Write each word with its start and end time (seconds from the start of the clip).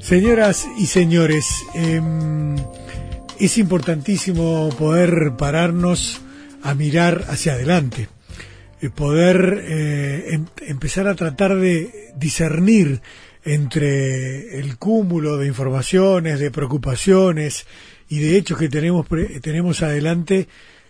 Señoras 0.00 0.68
y 0.78 0.86
señores, 0.86 1.64
em, 1.74 2.56
es 3.40 3.58
importantísimo 3.58 4.68
poder 4.78 5.32
pararnos 5.36 6.20
a 6.62 6.74
mirar 6.74 7.24
hacia 7.28 7.54
adelante, 7.54 8.08
y 8.80 8.88
poder 8.88 9.64
eh, 9.66 10.34
em, 10.34 10.46
empezar 10.66 11.08
a 11.08 11.14
tratar 11.14 11.56
de 11.56 12.12
discernir 12.16 13.00
entre 13.44 14.58
el 14.58 14.76
cúmulo 14.76 15.38
de 15.38 15.46
informaciones, 15.46 16.40
de 16.40 16.50
preocupaciones 16.50 17.66
y 18.08 18.18
de 18.18 18.36
hechos 18.36 18.58
que 18.58 18.68
tenemos, 18.68 19.06
tenemos 19.40 19.82
adelante, 19.82 20.48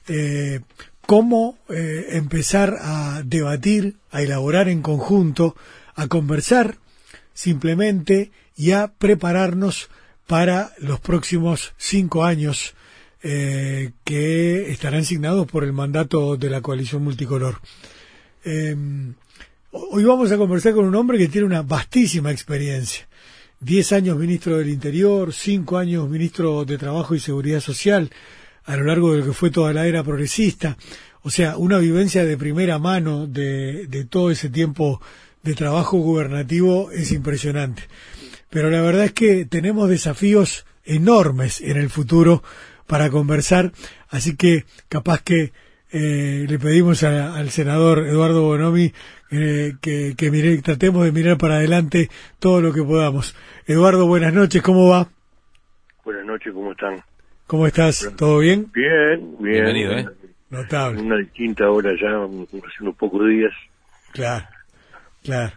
eh, 0.08 0.60
cómo 1.06 1.56
eh, 1.68 2.08
empezar 2.10 2.76
a 2.80 3.22
debatir, 3.24 3.96
a 4.10 4.22
elaborar 4.22 4.68
en 4.68 4.82
conjunto, 4.82 5.56
a 5.94 6.08
conversar 6.08 6.78
simplemente 7.32 8.32
y 8.56 8.72
a 8.72 8.88
prepararnos 8.88 9.88
para 10.26 10.72
los 10.78 10.98
próximos 11.00 11.74
cinco 11.76 12.24
años 12.24 12.74
eh, 13.22 13.92
que 14.04 14.70
estarán 14.70 15.00
asignados 15.00 15.46
por 15.46 15.64
el 15.64 15.72
mandato 15.72 16.36
de 16.36 16.50
la 16.50 16.60
coalición 16.60 17.04
multicolor. 17.04 17.60
Em, 18.44 19.14
hoy 19.70 20.04
vamos 20.04 20.32
a 20.32 20.36
conversar 20.36 20.74
con 20.74 20.84
un 20.84 20.94
hombre 20.94 21.18
que 21.18 21.28
tiene 21.28 21.46
una 21.46 21.62
vastísima 21.62 22.32
experiencia. 22.32 23.08
Diez 23.60 23.92
años 23.92 24.18
ministro 24.18 24.58
del 24.58 24.68
Interior, 24.68 25.32
cinco 25.32 25.78
años 25.78 26.08
ministro 26.08 26.64
de 26.64 26.78
Trabajo 26.78 27.14
y 27.14 27.20
Seguridad 27.20 27.60
Social, 27.60 28.10
a 28.66 28.76
lo 28.76 28.84
largo 28.84 29.12
de 29.12 29.20
lo 29.20 29.26
que 29.26 29.32
fue 29.32 29.50
toda 29.50 29.72
la 29.72 29.86
era 29.86 30.02
progresista. 30.02 30.76
O 31.22 31.30
sea, 31.30 31.56
una 31.56 31.78
vivencia 31.78 32.24
de 32.24 32.36
primera 32.36 32.78
mano 32.78 33.26
de, 33.26 34.06
todo 34.10 34.30
ese 34.30 34.50
tiempo 34.50 35.00
de 35.42 35.54
trabajo 35.54 35.98
gubernativo 35.98 36.90
es 36.90 37.12
impresionante. 37.12 37.82
Pero 38.50 38.70
la 38.70 38.80
verdad 38.82 39.06
es 39.06 39.12
que 39.12 39.44
tenemos 39.44 39.88
desafíos 39.88 40.66
enormes 40.84 41.60
en 41.60 41.76
el 41.76 41.90
futuro 41.90 42.42
para 42.86 43.10
conversar, 43.10 43.72
así 44.08 44.36
que 44.36 44.64
capaz 44.88 45.22
que 45.22 45.52
eh, 45.90 46.46
le 46.48 46.58
pedimos 46.58 47.02
al 47.02 47.50
senador 47.50 48.06
Eduardo 48.06 48.42
Bonomi 48.42 48.92
eh, 49.30 49.74
que, 49.80 50.14
que 50.16 50.60
tratemos 50.62 51.04
de 51.04 51.12
mirar 51.12 51.38
para 51.38 51.56
adelante 51.56 52.08
todo 52.38 52.60
lo 52.60 52.72
que 52.72 52.82
podamos. 52.82 53.34
Eduardo, 53.66 54.06
buenas 54.06 54.32
noches, 54.32 54.62
¿cómo 54.62 54.88
va? 54.88 55.08
Buenas 56.04 56.24
noches, 56.24 56.52
¿cómo 56.52 56.70
están? 56.70 57.02
¿Cómo 57.46 57.66
estás? 57.66 58.10
¿Todo 58.16 58.38
bien? 58.38 58.70
Bien, 58.74 59.36
bien. 59.38 59.64
Bienvenido, 59.64 59.92
¿eh? 59.92 60.06
Notable. 60.50 61.00
Una 61.00 61.16
distinta 61.18 61.70
hora 61.70 61.92
ya, 62.00 62.08
hace 62.08 62.82
unos 62.82 62.96
pocos 62.96 63.28
días. 63.28 63.52
Claro. 64.12 64.46
Claro. 65.22 65.52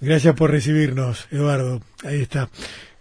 Gracias 0.00 0.34
por 0.36 0.52
recibirnos, 0.52 1.26
Eduardo. 1.32 1.80
Ahí 2.04 2.22
está. 2.22 2.48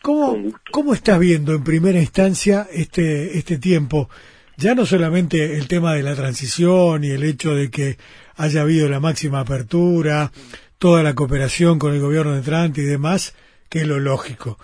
¿Cómo, 0.02 0.54
¿Cómo 0.72 0.96
estás 0.96 1.20
viendo 1.20 1.54
en 1.54 1.64
primera 1.64 2.00
instancia 2.00 2.68
este, 2.72 3.38
este 3.38 3.60
tiempo? 3.60 4.10
Ya 4.58 4.74
no 4.74 4.88
solamente 4.88 5.58
el 5.58 5.68
tema 5.68 5.94
de 5.94 6.02
la 6.02 6.16
transición 6.16 7.04
y 7.04 7.12
el 7.12 7.24
hecho 7.24 7.54
de 7.54 7.70
que 7.70 7.98
haya 8.38 8.62
habido 8.62 8.90
la 8.90 9.00
máxima 9.00 9.42
apertura, 9.42 10.32
toda 10.80 11.04
la 11.04 11.14
cooperación 11.14 11.78
con 11.78 11.94
el 11.94 12.02
gobierno 12.02 12.34
de 12.34 12.42
Trump 12.42 12.76
y 12.80 12.82
demás, 12.82 13.36
que 13.72 13.86
lo 13.86 14.00
lógico, 14.00 14.60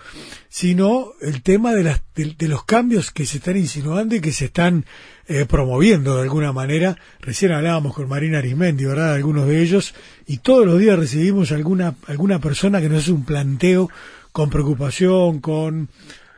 sino 0.50 1.12
el 1.22 1.42
tema 1.42 1.72
de, 1.72 1.82
las, 1.82 2.02
de, 2.14 2.46
los 2.46 2.62
cambios 2.66 3.10
que 3.10 3.24
se 3.24 3.38
están 3.38 3.56
insinuando 3.56 4.14
y 4.14 4.20
que 4.20 4.32
se 4.32 4.44
están 4.44 4.84
eh, 5.26 5.46
promoviendo 5.48 6.16
de 6.16 6.24
alguna 6.24 6.52
manera. 6.52 6.94
Recién 7.22 7.52
hablábamos 7.52 7.94
con 7.94 8.06
Marina 8.06 8.36
Arismendi, 8.36 8.84
¿verdad? 8.84 9.14
Algunos 9.14 9.46
de 9.46 9.62
ellos, 9.62 9.94
y 10.26 10.40
todos 10.40 10.66
los 10.66 10.78
días 10.78 10.98
recibimos 10.98 11.52
alguna, 11.52 11.94
alguna 12.06 12.38
persona 12.38 12.82
que 12.82 12.90
nos 12.90 12.98
hace 12.98 13.12
un 13.12 13.24
planteo 13.24 13.88
con 14.30 14.50
preocupación, 14.50 15.40
con, 15.40 15.88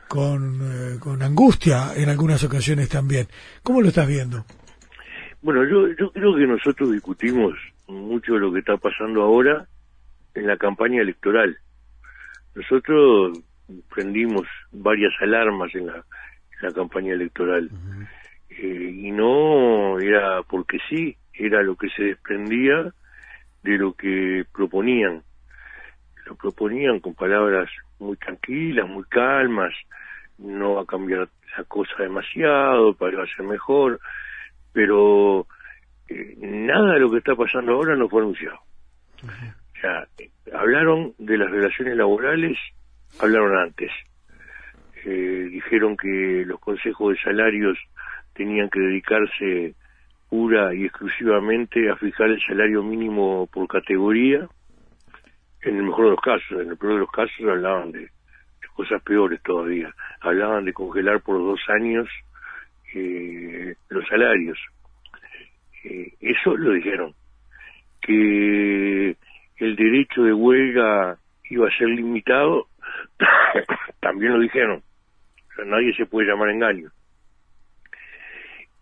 con, 0.07 0.61
eh, 0.63 0.97
con 0.97 1.21
angustia 1.23 1.93
en 1.97 2.07
algunas 2.07 2.41
ocasiones 2.45 2.87
también. 2.87 3.27
¿Cómo 3.63 3.81
lo 3.81 3.89
estás 3.89 4.07
viendo? 4.07 4.45
Bueno, 5.41 5.65
yo, 5.65 5.89
yo 5.99 6.09
creo 6.13 6.37
que 6.37 6.47
nosotros 6.47 6.93
discutimos 6.93 7.53
mucho 7.89 8.35
de 8.35 8.39
lo 8.39 8.53
que 8.53 8.59
está 8.59 8.77
pasando 8.77 9.23
ahora 9.23 9.67
en 10.35 10.47
la 10.47 10.55
campaña 10.55 11.01
electoral 11.01 11.57
nosotros 12.55 13.39
prendimos 13.93 14.47
varias 14.71 15.13
alarmas 15.21 15.73
en 15.75 15.87
la, 15.87 16.03
campaña 16.75 17.13
electoral 17.13 17.71
eh, 18.49 18.91
y 18.95 19.09
no 19.09 19.99
era 19.99 20.43
porque 20.43 20.77
sí, 20.87 21.17
era 21.33 21.63
lo 21.63 21.75
que 21.75 21.89
se 21.89 22.03
desprendía 22.03 22.93
de 23.63 23.77
lo 23.77 23.93
que 23.93 24.45
proponían. 24.53 25.23
Lo 26.27 26.35
proponían 26.35 26.99
con 26.99 27.15
palabras 27.15 27.67
muy 27.97 28.15
tranquilas, 28.17 28.87
muy 28.87 29.03
calmas, 29.05 29.73
no 30.37 30.75
va 30.75 30.83
a 30.83 30.85
cambiar 30.85 31.29
la 31.57 31.63
cosa 31.63 31.93
demasiado, 31.97 32.93
para 32.93 33.25
ser 33.25 33.45
mejor, 33.45 33.99
pero 34.71 35.47
eh, 36.07 36.35
nada 36.39 36.93
de 36.93 36.99
lo 36.99 37.11
que 37.11 37.17
está 37.17 37.35
pasando 37.35 37.73
ahora 37.73 37.95
no 37.95 38.07
fue 38.07 38.21
anunciado. 38.21 38.59
Sea, 39.81 40.07
hablaron 40.53 41.13
de 41.17 41.37
las 41.37 41.49
relaciones 41.49 41.97
laborales, 41.97 42.57
hablaron 43.19 43.57
antes. 43.57 43.91
Eh, 45.03 45.47
dijeron 45.51 45.97
que 45.97 46.43
los 46.45 46.59
consejos 46.59 47.13
de 47.13 47.21
salarios 47.21 47.77
tenían 48.33 48.69
que 48.69 48.79
dedicarse 48.79 49.73
pura 50.29 50.73
y 50.73 50.85
exclusivamente 50.85 51.89
a 51.89 51.95
fijar 51.95 52.29
el 52.29 52.41
salario 52.41 52.83
mínimo 52.83 53.47
por 53.51 53.67
categoría. 53.67 54.47
En 55.63 55.77
el 55.77 55.83
mejor 55.83 56.05
de 56.05 56.11
los 56.11 56.21
casos, 56.21 56.61
en 56.61 56.69
el 56.69 56.77
peor 56.77 56.93
de 56.93 56.99
los 56.99 57.11
casos 57.11 57.39
hablaban 57.41 57.91
de, 57.91 58.09
cosas 58.73 59.01
peores 59.03 59.41
todavía. 59.43 59.93
Hablaban 60.21 60.65
de 60.65 60.73
congelar 60.73 61.21
por 61.21 61.37
dos 61.37 61.59
años 61.67 62.07
eh, 62.93 63.75
los 63.89 64.07
salarios. 64.07 64.57
Eh, 65.83 66.13
eso 66.19 66.55
lo 66.55 66.71
dijeron. 66.73 67.13
Que 68.01 69.15
el 69.61 69.75
derecho 69.75 70.23
de 70.23 70.33
huelga 70.33 71.17
iba 71.49 71.67
a 71.67 71.77
ser 71.77 71.87
limitado, 71.89 72.67
también 73.99 74.33
lo 74.33 74.39
dijeron. 74.39 74.81
nadie 75.65 75.93
se 75.95 76.07
puede 76.07 76.27
llamar 76.27 76.49
engaño. 76.49 76.89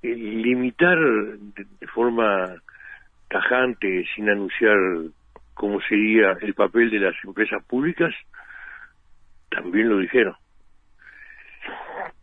El 0.01 0.41
limitar 0.41 0.97
de, 0.97 1.87
forma 1.93 2.55
tajante, 3.27 4.05
sin 4.15 4.29
anunciar 4.29 4.77
cómo 5.53 5.81
sería 5.81 6.37
el 6.41 6.53
papel 6.53 6.89
de 6.89 6.99
las 6.99 7.15
empresas 7.25 7.61
públicas, 7.65 8.15
también 9.49 9.89
lo 9.89 9.97
dijeron. 9.97 10.35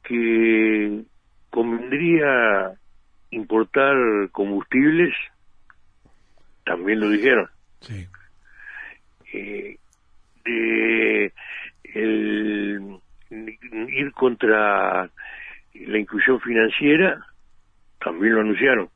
Que 0.02 1.02
convendría 1.50 2.72
importar 3.32 3.96
combustibles, 4.32 5.14
también 6.64 7.00
lo 7.00 7.10
dijeron. 7.10 7.50
Sí 7.80 8.08
eh, 9.36 9.78
de 10.44 11.32
el, 11.94 12.98
ir 13.30 14.12
contra 14.12 15.10
la 15.74 15.98
inclusión 15.98 16.40
financiera, 16.40 17.18
también 18.00 18.34
lo 18.34 18.40
anunciaron. 18.40 18.88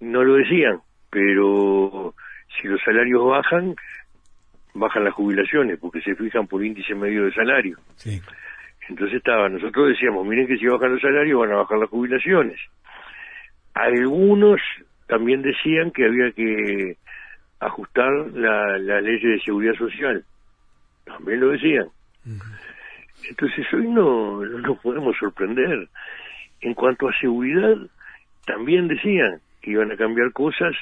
No 0.00 0.24
lo 0.24 0.34
decían, 0.34 0.80
pero 1.10 2.14
si 2.60 2.68
los 2.68 2.80
salarios 2.82 3.24
bajan, 3.24 3.74
bajan 4.74 5.04
las 5.04 5.14
jubilaciones, 5.14 5.78
porque 5.78 6.00
se 6.00 6.14
fijan 6.16 6.46
por 6.46 6.64
índice 6.64 6.94
medio 6.94 7.24
de 7.24 7.32
salario. 7.32 7.78
Entonces 8.88 9.18
estaba, 9.18 9.48
nosotros 9.48 9.90
decíamos, 9.90 10.26
miren 10.26 10.46
que 10.46 10.56
si 10.56 10.66
bajan 10.66 10.92
los 10.92 11.00
salarios 11.00 11.40
van 11.40 11.52
a 11.52 11.56
bajar 11.56 11.78
las 11.78 11.88
jubilaciones. 11.88 12.58
Algunos 13.74 14.60
también 15.06 15.42
decían 15.42 15.90
que 15.92 16.04
había 16.04 16.32
que 16.32 16.96
ajustar 17.62 18.10
la, 18.34 18.78
la 18.78 19.00
ley 19.00 19.18
de 19.20 19.40
seguridad 19.40 19.74
social. 19.74 20.24
También 21.04 21.40
lo 21.40 21.50
decían. 21.50 21.88
Entonces 23.28 23.66
hoy 23.72 23.88
no, 23.88 24.44
no 24.44 24.58
nos 24.58 24.78
podemos 24.80 25.16
sorprender. 25.18 25.88
En 26.60 26.74
cuanto 26.74 27.08
a 27.08 27.18
seguridad, 27.20 27.76
también 28.46 28.88
decían 28.88 29.40
que 29.60 29.72
iban 29.72 29.92
a 29.92 29.96
cambiar 29.96 30.32
cosas, 30.32 30.74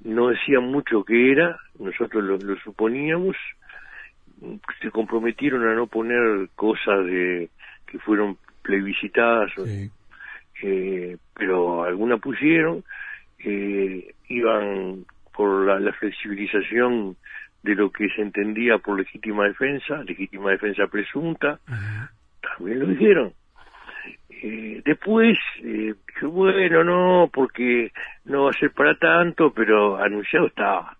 no 0.00 0.28
decían 0.28 0.64
mucho 0.64 1.04
qué 1.04 1.32
era, 1.32 1.58
nosotros 1.78 2.24
lo, 2.24 2.56
suponíamos, 2.60 3.36
se 4.80 4.90
comprometieron 4.90 5.66
a 5.68 5.74
no 5.74 5.86
poner 5.86 6.48
cosas 6.54 7.04
de 7.06 7.48
que 7.86 7.98
fueron 7.98 8.36
plebiscitadas, 8.62 9.50
eh, 10.62 11.16
pero 11.34 11.84
algunas 11.84 12.20
pusieron, 12.20 12.84
eh, 13.38 14.14
iban 14.28 15.04
por 15.38 15.80
la, 15.80 15.92
flexibilización 15.92 17.16
de 17.62 17.76
lo 17.76 17.92
que 17.92 18.08
se 18.08 18.22
entendía 18.22 18.78
por 18.78 18.98
legítima 18.98 19.44
defensa, 19.44 20.02
legítima 20.02 20.50
defensa 20.50 20.88
presunta, 20.88 21.60
también 22.42 22.80
lo 22.80 22.86
dijeron. 22.86 23.32
Eh, 24.30 24.82
después, 24.84 25.38
eh, 25.62 25.94
bueno, 26.22 26.82
no, 26.82 27.30
porque 27.32 27.92
no 28.24 28.44
va 28.44 28.50
a 28.50 28.58
ser 28.58 28.72
para 28.72 28.96
tanto, 28.96 29.52
pero 29.52 29.96
anunciado 29.96 30.48
estaba. 30.48 30.96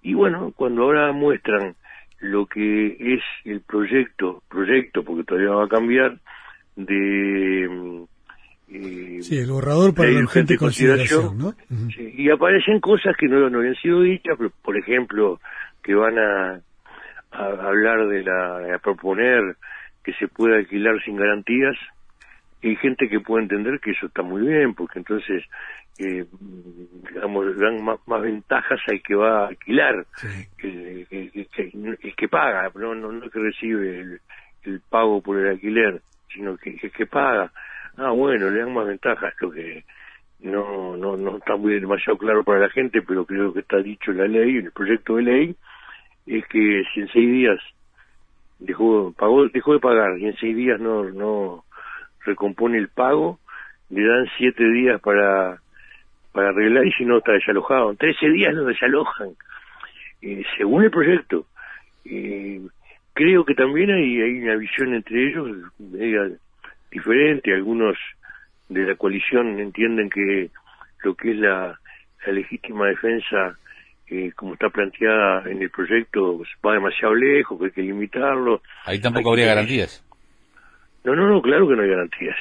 Y 0.00 0.14
bueno, 0.14 0.54
cuando 0.56 0.84
ahora 0.84 1.12
muestran 1.12 1.74
lo 2.20 2.46
que 2.46 2.96
es 2.98 3.22
el 3.44 3.60
proyecto, 3.60 4.42
proyecto, 4.48 5.04
porque 5.04 5.24
todavía 5.24 5.50
va 5.50 5.64
a 5.66 5.68
cambiar, 5.68 6.16
de... 6.76 8.06
Eh, 8.72 9.18
sí, 9.22 9.38
el 9.38 9.50
borrador 9.50 9.94
para 9.94 10.10
la 10.10 10.20
urgente 10.20 10.56
consideración, 10.56 11.36
¿no? 11.36 11.54
y 11.98 12.30
aparecen 12.30 12.80
cosas 12.80 13.16
que 13.16 13.26
no, 13.26 13.50
no 13.50 13.58
habían 13.58 13.74
sido 13.76 14.02
dichas, 14.02 14.38
por 14.62 14.76
ejemplo, 14.76 15.40
que 15.82 15.94
van 15.94 16.18
a, 16.18 16.60
hablar 17.32 18.06
de 18.08 18.22
la, 18.22 18.74
a 18.74 18.78
proponer 18.78 19.56
que 20.04 20.12
se 20.14 20.28
pueda 20.28 20.56
alquilar 20.56 21.02
sin 21.04 21.16
garantías, 21.16 21.76
hay 22.62 22.76
gente 22.76 23.08
que 23.08 23.20
puede 23.20 23.44
entender 23.44 23.80
que 23.80 23.92
eso 23.92 24.06
está 24.06 24.22
muy 24.22 24.42
bien, 24.46 24.74
porque 24.74 24.98
entonces, 24.98 25.44
eh, 25.98 26.26
digamos, 27.08 27.56
dan 27.58 27.82
más, 27.82 28.22
ventajas 28.22 28.80
al 28.86 29.02
que 29.02 29.14
va 29.14 29.44
a 29.44 29.48
alquilar, 29.48 30.06
el, 30.58 31.06
que 32.16 32.28
paga, 32.28 32.70
no, 32.74 32.94
no, 32.94 33.12
no 33.12 33.30
que 33.30 33.38
recibe 33.38 34.18
el, 34.64 34.80
pago 34.90 35.22
por 35.22 35.38
el 35.38 35.48
alquiler, 35.48 36.02
sino 36.32 36.56
que 36.56 36.78
el 36.82 36.92
que 36.92 37.06
paga. 37.06 37.50
Ah, 38.02 38.12
bueno, 38.12 38.48
le 38.48 38.60
dan 38.60 38.72
más 38.72 38.86
ventajas, 38.86 39.34
lo 39.40 39.50
que 39.50 39.84
no, 40.38 40.96
no, 40.96 41.18
no 41.18 41.36
está 41.36 41.54
muy 41.56 41.78
demasiado 41.78 42.16
claro 42.16 42.42
para 42.42 42.60
la 42.60 42.70
gente, 42.70 43.02
pero 43.02 43.26
creo 43.26 43.52
que 43.52 43.60
está 43.60 43.76
dicho 43.76 44.10
en 44.10 44.16
la 44.16 44.26
ley, 44.26 44.56
en 44.56 44.64
el 44.64 44.72
proyecto 44.72 45.16
de 45.16 45.22
ley, 45.22 45.56
es 46.26 46.46
que 46.46 46.82
si 46.94 47.00
en 47.00 47.08
seis 47.08 47.30
días 47.30 47.58
dejó, 48.58 49.12
pagó, 49.12 49.46
dejó 49.48 49.74
de 49.74 49.80
pagar 49.80 50.18
y 50.18 50.28
en 50.28 50.36
seis 50.36 50.56
días 50.56 50.80
no, 50.80 51.04
no, 51.10 51.64
recompone 52.24 52.78
el 52.78 52.88
pago, 52.88 53.38
le 53.90 54.02
dan 54.02 54.26
siete 54.38 54.64
días 54.64 54.98
para, 55.02 55.60
para 56.32 56.48
arreglar 56.48 56.86
y 56.86 56.92
si 56.92 57.04
no 57.04 57.18
está 57.18 57.32
desalojado. 57.32 57.90
En 57.90 57.98
trece 57.98 58.30
días 58.30 58.54
lo 58.54 58.64
desalojan, 58.64 59.32
eh, 60.22 60.42
según 60.56 60.84
el 60.84 60.90
proyecto. 60.90 61.44
Eh, 62.06 62.62
creo 63.12 63.44
que 63.44 63.54
también 63.54 63.90
hay, 63.90 64.22
hay 64.22 64.40
una 64.40 64.56
visión 64.56 64.94
entre 64.94 65.28
ellos 65.28 65.48
diferente. 66.90 67.52
Algunos 67.52 67.96
de 68.68 68.84
la 68.84 68.94
coalición 68.94 69.58
entienden 69.58 70.10
que 70.10 70.50
lo 71.04 71.14
que 71.14 71.32
es 71.32 71.36
la, 71.36 71.78
la 72.26 72.32
legítima 72.32 72.86
defensa, 72.86 73.58
eh, 74.08 74.32
como 74.36 74.54
está 74.54 74.68
planteada 74.70 75.50
en 75.50 75.62
el 75.62 75.70
proyecto, 75.70 76.42
va 76.64 76.74
demasiado 76.74 77.14
lejos, 77.14 77.58
que 77.58 77.66
hay 77.66 77.70
que 77.72 77.82
limitarlo. 77.82 78.62
Ahí 78.84 79.00
tampoco 79.00 79.30
habría 79.30 79.46
garantías. 79.46 80.04
No, 81.04 81.14
no, 81.14 81.28
no, 81.28 81.40
claro 81.40 81.66
que 81.68 81.76
no 81.76 81.82
hay 81.82 81.90
garantías. 81.90 82.36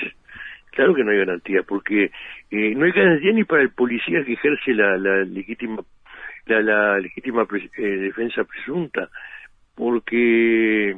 Claro 0.71 0.93
que 0.93 1.03
no 1.03 1.11
hay 1.11 1.17
garantías, 1.17 1.65
porque 1.65 2.11
eh, 2.51 2.75
no 2.75 2.85
hay 2.85 2.91
garantía 2.91 3.31
ni 3.33 3.43
para 3.43 3.63
el 3.63 3.71
policía 3.71 4.23
que 4.23 4.33
ejerce 4.33 4.73
la, 4.73 4.97
la 4.97 5.23
legítima 5.23 5.83
la, 6.45 6.61
la 6.61 6.99
legítima 6.99 7.47
eh, 7.77 7.81
defensa 7.81 8.43
presunta, 8.43 9.09
porque 9.75 10.97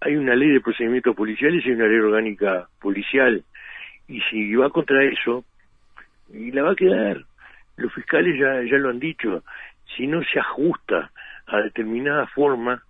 hay 0.00 0.16
una 0.16 0.34
ley 0.34 0.50
de 0.50 0.60
procedimientos 0.60 1.14
policiales 1.16 1.64
y 1.64 1.70
una 1.70 1.86
ley 1.86 1.98
orgánica 1.98 2.68
policial, 2.80 3.44
y 4.08 4.20
si 4.22 4.54
va 4.54 4.70
contra 4.70 5.04
eso, 5.04 5.44
y 6.32 6.50
la 6.52 6.62
va 6.62 6.72
a 6.72 6.76
quedar. 6.76 7.22
Los 7.76 7.92
fiscales 7.92 8.38
ya, 8.38 8.62
ya 8.62 8.78
lo 8.78 8.90
han 8.90 8.98
dicho, 8.98 9.42
si 9.96 10.06
no 10.06 10.22
se 10.24 10.38
ajusta 10.38 11.10
a 11.46 11.60
determinada 11.60 12.26
forma, 12.28 12.82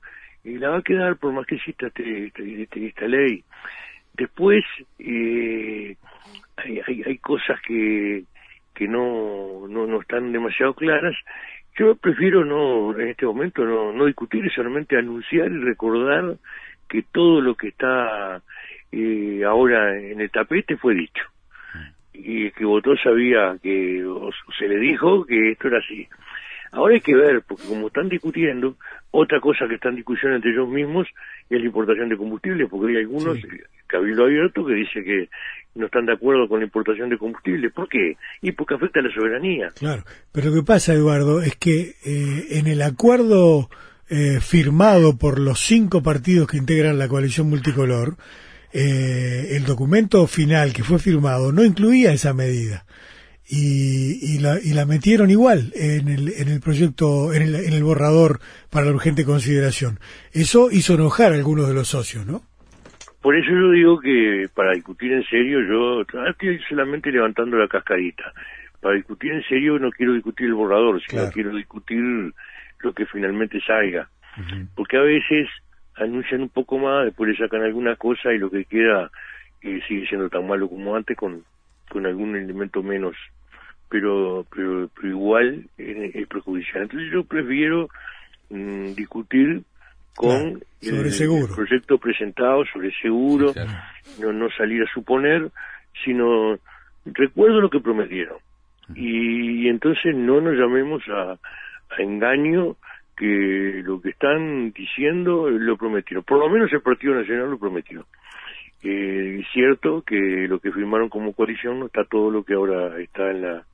y 0.45 0.59
la 0.59 0.71
va 0.71 0.79
a 0.79 0.83
quedar 0.83 1.17
por 1.17 1.33
más 1.33 1.47
que 1.47 1.57
exista 1.57 1.89
este, 1.89 2.27
este, 2.27 2.63
este 2.63 2.87
esta 2.87 3.07
ley. 3.07 3.43
Después 4.15 4.65
eh, 4.99 5.97
hay, 6.57 6.81
hay, 6.87 7.03
hay, 7.05 7.19
cosas 7.19 7.61
que, 7.67 8.25
que 8.75 8.89
no, 8.89 9.67
no, 9.69 9.87
no 9.87 10.01
están 10.01 10.33
demasiado 10.33 10.75
claras. 10.75 11.15
Yo 11.77 11.97
prefiero 11.97 12.45
no, 12.45 12.99
en 12.99 13.09
este 13.09 13.27
momento, 13.27 13.65
no, 13.65 13.93
no 13.93 14.07
discutir, 14.07 14.51
solamente 14.53 14.97
anunciar 14.97 15.51
y 15.51 15.59
recordar 15.59 16.37
que 16.89 17.03
todo 17.13 17.41
lo 17.41 17.55
que 17.55 17.69
está 17.69 18.43
eh, 18.93 19.43
ahora 19.45 19.99
en 19.99 20.21
el 20.21 20.31
tapete 20.31 20.77
fue 20.77 20.95
dicho. 20.95 21.23
Y 22.13 22.51
que 22.53 22.65
votó 22.65 22.97
sabía 22.97 23.57
que, 23.63 24.05
o 24.05 24.31
se 24.59 24.69
le 24.69 24.79
dijo 24.79 25.27
que 25.27 25.53
esto 25.53 25.69
era 25.69 25.79
así. 25.79 26.09
Ahora 26.73 26.95
hay 26.95 27.01
que 27.01 27.15
ver, 27.15 27.43
porque 27.47 27.65
como 27.69 27.89
están 27.89 28.09
discutiendo, 28.09 28.77
otra 29.11 29.41
cosa 29.41 29.67
que 29.69 29.77
está 29.77 29.89
en 29.89 29.97
discusión 29.97 30.35
entre 30.35 30.51
ellos 30.51 30.69
mismos 30.69 31.07
es 31.49 31.61
la 31.61 31.67
importación 31.67 32.09
de 32.09 32.17
combustible, 32.17 32.67
porque 32.67 32.93
hay 32.93 33.03
algunos, 33.03 33.39
Cabildo 33.87 34.25
Abierto, 34.25 34.65
que 34.65 34.75
dice 34.75 35.05
que 35.05 35.29
no 35.75 35.87
están 35.87 36.07
de 36.07 36.15
acuerdo 36.15 36.49
con 36.49 36.61
la 36.61 36.67
importación 36.67 37.09
de 37.09 37.19
combustible. 37.19 37.71
¿Por 37.71 37.89
qué? 37.89 38.17
Y 38.43 38.53
porque 38.53 38.75
afecta 38.75 39.01
a 39.01 39.05
la 39.05 39.15
soberanía. 39.15 39.69
Claro, 39.79 40.03
pero 40.33 40.51
lo 40.51 40.57
que 40.57 40.67
pasa, 40.67 40.93
Eduardo, 40.93 41.41
es 41.41 41.57
que 41.57 41.95
eh, 42.05 42.59
en 42.59 42.67
el 42.67 42.83
acuerdo 42.83 43.69
eh, 44.09 44.41
firmado 44.41 45.17
por 45.17 45.39
los 45.39 45.61
cinco 45.61 46.03
partidos 46.03 46.49
que 46.49 46.57
integran 46.57 46.99
la 46.99 47.09
coalición 47.09 47.49
multicolor, 47.49 48.17
eh, 48.73 49.49
el 49.53 49.65
documento 49.65 50.27
final 50.27 50.73
que 50.73 50.85
fue 50.85 50.99
firmado 50.99 51.53
no 51.53 51.65
incluía 51.65 52.13
esa 52.13 52.35
medida 52.35 52.85
y, 53.49 54.39
la, 54.41 54.59
y 54.63 54.75
la 54.75 54.87
metieron 54.87 55.31
igual 55.31 55.73
en 55.75 56.09
el, 56.09 56.33
en 56.37 56.49
el 56.49 56.61
proyecto, 56.61 57.33
en 57.33 57.43
el, 57.43 57.55
en 57.55 57.73
el 57.73 57.85
borrador 57.85 58.41
para 58.71 58.87
la 58.87 58.93
urgente 58.93 59.25
consideración. 59.25 59.99
Eso 60.33 60.69
hizo 60.71 60.95
enojar 60.95 61.33
a 61.33 61.37
algunos 61.37 61.69
de 61.69 61.75
los 61.75 61.89
socios, 61.89 62.27
¿no? 62.27 62.43
Por 63.23 63.37
eso 63.37 63.51
yo 63.51 63.71
digo 63.73 64.01
que 64.01 64.49
para 64.55 64.73
discutir 64.75 65.13
en 65.13 65.25
serio, 65.25 65.59
yo 65.61 66.03
estoy 66.29 66.61
solamente 66.69 67.11
levantando 67.11 67.57
la 67.57 67.67
cascarita. 67.67 68.33
Para 68.81 68.95
discutir 68.95 69.33
en 69.33 69.43
serio 69.45 69.79
no 69.79 69.91
quiero 69.91 70.15
discutir 70.15 70.47
el 70.47 70.55
borrador, 70.55 71.01
sino 71.09 71.29
quiero 71.31 71.55
discutir 71.57 71.99
lo 72.81 72.93
que 72.93 73.07
finalmente 73.07 73.61
salga. 73.61 74.09
Porque 74.75 74.99
a 74.99 75.03
veces 75.03 75.49
anuncian 75.97 76.43
un 76.43 76.51
poco 76.51 76.79
más, 76.79 77.07
después 77.07 77.31
le 77.31 77.37
sacan 77.37 77.63
alguna 77.63 77.97
cosa 77.97 78.33
y 78.35 78.39
lo 78.39 78.51
que 78.51 78.67
queda 78.67 79.11
eh, 79.63 79.81
sigue 79.89 80.07
siendo 80.07 80.29
tan 80.29 80.47
malo 80.47 80.69
como 80.69 80.95
antes 80.95 81.17
con, 81.17 81.43
con 81.89 82.05
algún 82.05 82.37
elemento 82.37 82.83
menos 82.83 83.17
pero, 83.89 84.47
pero, 84.55 84.89
igual 85.03 85.65
es, 85.79 86.29
perjudicial. 86.29 86.83
Entonces 86.83 87.11
yo 87.13 87.25
prefiero 87.25 87.89
mm, 88.51 88.95
discutir 88.95 89.63
con 90.15 90.63
el, 90.81 91.47
proyecto 91.55 91.99
presentado 91.99 92.65
sobre 92.73 92.91
seguro, 93.01 93.53
no, 94.21 94.33
no 94.33 94.49
salir 94.57 94.83
a 94.83 94.93
suponer, 94.93 95.51
sino 96.05 96.59
recuerdo 97.05 97.61
lo 97.61 97.71
que 97.71 97.81
prometieron. 97.81 98.39
Y, 98.95 99.69
entonces 99.69 100.15
no 100.15 100.41
nos 100.41 100.55
llamemos 100.55 101.03
a, 101.09 101.37
a 101.91 102.03
engaño 102.03 102.77
que 103.17 103.83
lo 103.85 104.01
que 104.01 104.11
están 104.11 104.73
diciendo 104.73 105.49
lo 105.49 105.77
prometieron. 105.77 106.25
Por 106.25 106.39
lo 106.39 106.49
menos 106.49 106.73
el 106.73 106.83
Partido 106.83 107.15
Nacional 107.15 107.51
lo 107.51 107.59
prometió. 107.59 108.07
Eh, 108.83 109.39
es 109.41 109.47
cierto 109.53 110.03
que 110.03 110.47
lo 110.49 110.61
que 110.61 110.71
firmaron 110.71 111.09
como 111.09 111.33
coalición 111.33 111.81
no 111.81 111.87
está 111.87 112.05
todo 112.05 112.31
lo 112.31 112.45
que 112.45 112.55
ahora 112.55 113.01
está 113.01 113.31
en 113.31 113.43
la 113.43 113.65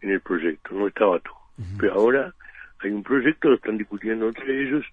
en 0.00 0.10
el 0.10 0.20
proyecto, 0.20 0.74
no 0.74 0.86
estaba 0.86 1.18
todo. 1.18 1.34
Pero 1.78 1.94
ahora 1.94 2.34
hay 2.80 2.90
un 2.90 3.02
proyecto, 3.02 3.48
lo 3.48 3.56
están 3.56 3.78
discutiendo 3.78 4.28
entre 4.28 4.62
ellos, 4.62 4.84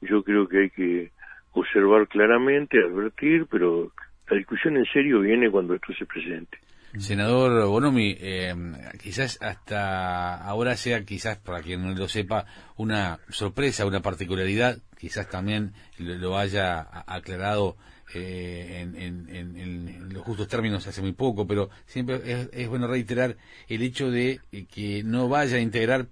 yo 0.00 0.22
creo 0.22 0.48
que 0.48 0.58
hay 0.58 0.70
que 0.70 1.10
observar 1.52 2.08
claramente, 2.08 2.78
advertir, 2.78 3.46
pero 3.50 3.92
la 4.28 4.36
discusión 4.36 4.76
en 4.76 4.84
serio 4.86 5.20
viene 5.20 5.50
cuando 5.50 5.74
esto 5.74 5.92
se 5.94 6.04
presente. 6.04 6.58
Senador 6.98 7.66
Bonomi, 7.66 8.16
eh, 8.18 8.54
quizás 9.02 9.38
hasta 9.40 10.36
ahora 10.36 10.76
sea, 10.76 11.04
quizás 11.04 11.38
para 11.38 11.62
quien 11.62 11.82
no 11.82 11.94
lo 11.94 12.08
sepa, 12.08 12.46
una 12.76 13.20
sorpresa, 13.28 13.86
una 13.86 14.02
particularidad, 14.02 14.78
quizás 14.98 15.28
también 15.28 15.74
lo 15.98 16.38
haya 16.38 16.80
aclarado 17.06 17.76
eh, 18.14 18.80
en, 18.94 20.08
los 20.12 20.22
justos 20.22 20.46
términos 20.48 20.86
hace 20.86 21.02
muy 21.02 21.12
poco, 21.12 21.46
pero 21.46 21.70
siempre 21.86 22.48
es, 22.52 22.68
bueno 22.68 22.86
reiterar 22.86 23.36
el 23.68 23.82
hecho 23.82 24.10
de 24.10 24.40
eh, 24.52 24.66
que 24.66 25.02
no 25.02 25.28
vaya 25.28 25.56
a 25.56 25.60
integrar 25.60 26.08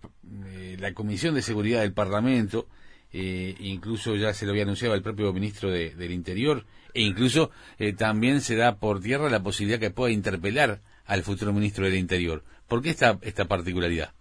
eh, 0.46 0.76
la 0.80 0.92
Comisión 0.92 1.34
de 1.34 1.42
Seguridad 1.42 1.82
del 1.82 1.92
Parlamento, 1.92 2.68
incluso 3.12 4.16
ya 4.16 4.34
se 4.34 4.44
lo 4.44 4.50
había 4.50 4.64
anunciado 4.64 4.96
el 4.96 5.02
propio 5.02 5.32
ministro 5.32 5.70
del 5.70 6.10
Interior, 6.10 6.66
e 6.94 7.02
incluso 7.02 7.50
también 7.98 8.40
se 8.40 8.56
da 8.56 8.78
por 8.78 9.00
tierra 9.00 9.28
la 9.28 9.42
posibilidad 9.42 9.80
que 9.80 9.90
pueda 9.90 10.12
interpelar 10.12 10.78
al 11.06 11.22
futuro 11.22 11.52
ministro 11.52 11.84
del 11.84 11.96
Interior. 11.96 12.42
¿Por 12.68 12.82
qué 12.82 12.90
esta, 12.90 13.18
esta 13.22 13.46
particularidad? 13.46 14.12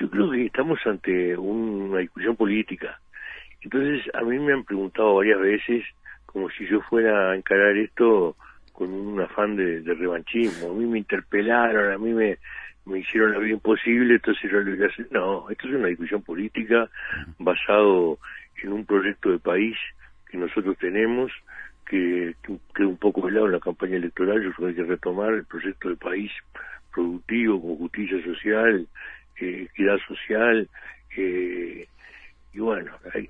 Yo 0.00 0.08
creo 0.10 0.30
que 0.30 0.46
estamos 0.46 0.78
ante 0.86 1.36
una 1.36 1.98
discusión 1.98 2.36
política. 2.36 3.00
Entonces, 3.60 4.02
a 4.14 4.22
mí 4.22 4.38
me 4.38 4.52
han 4.52 4.64
preguntado 4.64 5.16
varias 5.16 5.40
veces 5.40 5.84
como 6.26 6.50
si 6.50 6.66
yo 6.68 6.80
fuera 6.82 7.32
a 7.32 7.36
encarar 7.36 7.76
esto 7.76 8.36
con 8.72 8.92
un 8.92 9.20
afán 9.20 9.56
de, 9.56 9.80
revanchismo. 9.82 10.70
A 10.70 10.74
mí 10.74 10.86
me 10.86 10.98
interpelaron, 10.98 11.92
a 11.92 11.98
mí 11.98 12.12
me, 12.12 12.38
me 12.84 13.00
hicieron 13.00 13.32
la 13.32 13.38
vida 13.38 13.54
imposible, 13.54 14.14
entonces 14.14 14.50
yo 14.50 14.60
le 14.60 14.76
dije, 14.76 15.06
no, 15.10 15.50
esto 15.50 15.66
es 15.66 15.74
una 15.74 15.88
discusión 15.88 16.22
política 16.22 16.88
basado 17.38 18.18
en 18.62 18.72
un 18.72 18.84
proyecto 18.84 19.30
de 19.30 19.38
país 19.38 19.76
que 20.30 20.36
nosotros 20.36 20.76
tenemos, 20.78 21.32
que, 21.88 22.34
quedó 22.74 22.88
un 22.88 22.98
poco 22.98 23.22
velado 23.22 23.46
en 23.46 23.52
la 23.52 23.60
campaña 23.60 23.96
electoral, 23.96 24.42
yo 24.42 24.52
creo 24.52 24.68
que 24.68 24.80
hay 24.80 24.86
que 24.86 24.92
retomar 24.92 25.32
el 25.32 25.44
proyecto 25.44 25.88
de 25.88 25.96
país 25.96 26.30
productivo, 26.92 27.60
con 27.60 27.76
justicia 27.76 28.22
social, 28.22 28.86
eh, 29.40 29.68
equidad 29.70 29.98
social, 30.06 30.68
eh, 31.16 31.86
y 32.52 32.58
bueno, 32.60 32.92
hay, 33.14 33.26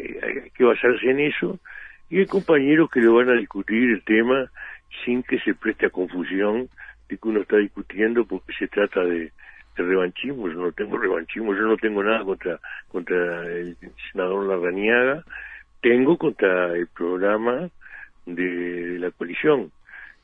que 0.55 0.65
basarse 0.65 1.11
en 1.11 1.21
eso, 1.21 1.59
y 2.11 2.19
hay 2.19 2.27
compañeros 2.27 2.91
que 2.91 3.01
lo 3.01 3.15
van 3.15 3.31
a 3.31 3.35
discutir 3.35 3.91
el 3.91 4.03
tema 4.05 4.51
sin 5.05 5.23
que 5.23 5.39
se 5.41 5.55
preste 5.55 5.87
a 5.87 5.91
confusión 5.91 6.69
de 7.09 7.17
que 7.17 7.29
uno 7.29 7.41
está 7.41 7.57
discutiendo 7.57 8.25
porque 8.25 8.53
se 8.59 8.69
trata 8.69 9.05
de, 9.05 9.33
revanchismo, 9.77 10.49
yo 10.49 10.55
no 10.55 10.73
tengo 10.73 10.99
revanchismo, 10.99 11.55
yo 11.55 11.61
no 11.61 11.77
tengo 11.77 12.03
nada 12.03 12.25
contra, 12.25 12.59
contra 12.89 13.47
el 13.47 13.77
senador 14.11 14.49
Larrañaga, 14.49 15.23
tengo 15.81 16.19
contra 16.19 16.73
el 16.73 16.89
programa 16.89 17.71
de, 18.35 18.99
la 18.99 19.11
coalición. 19.11 19.71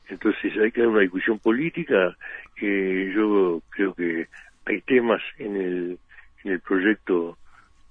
Entonces 0.07 0.53
hay 0.57 0.71
que 0.71 0.81
dar 0.81 0.89
una 0.89 1.01
discusión 1.01 1.39
política. 1.39 2.15
que 2.55 3.11
yo 3.13 3.61
creo 3.69 3.93
que 3.93 4.27
hay 4.65 4.81
temas 4.81 5.21
en 5.37 5.55
el, 5.55 5.99
en 6.43 6.51
el 6.51 6.59
proyecto 6.61 7.37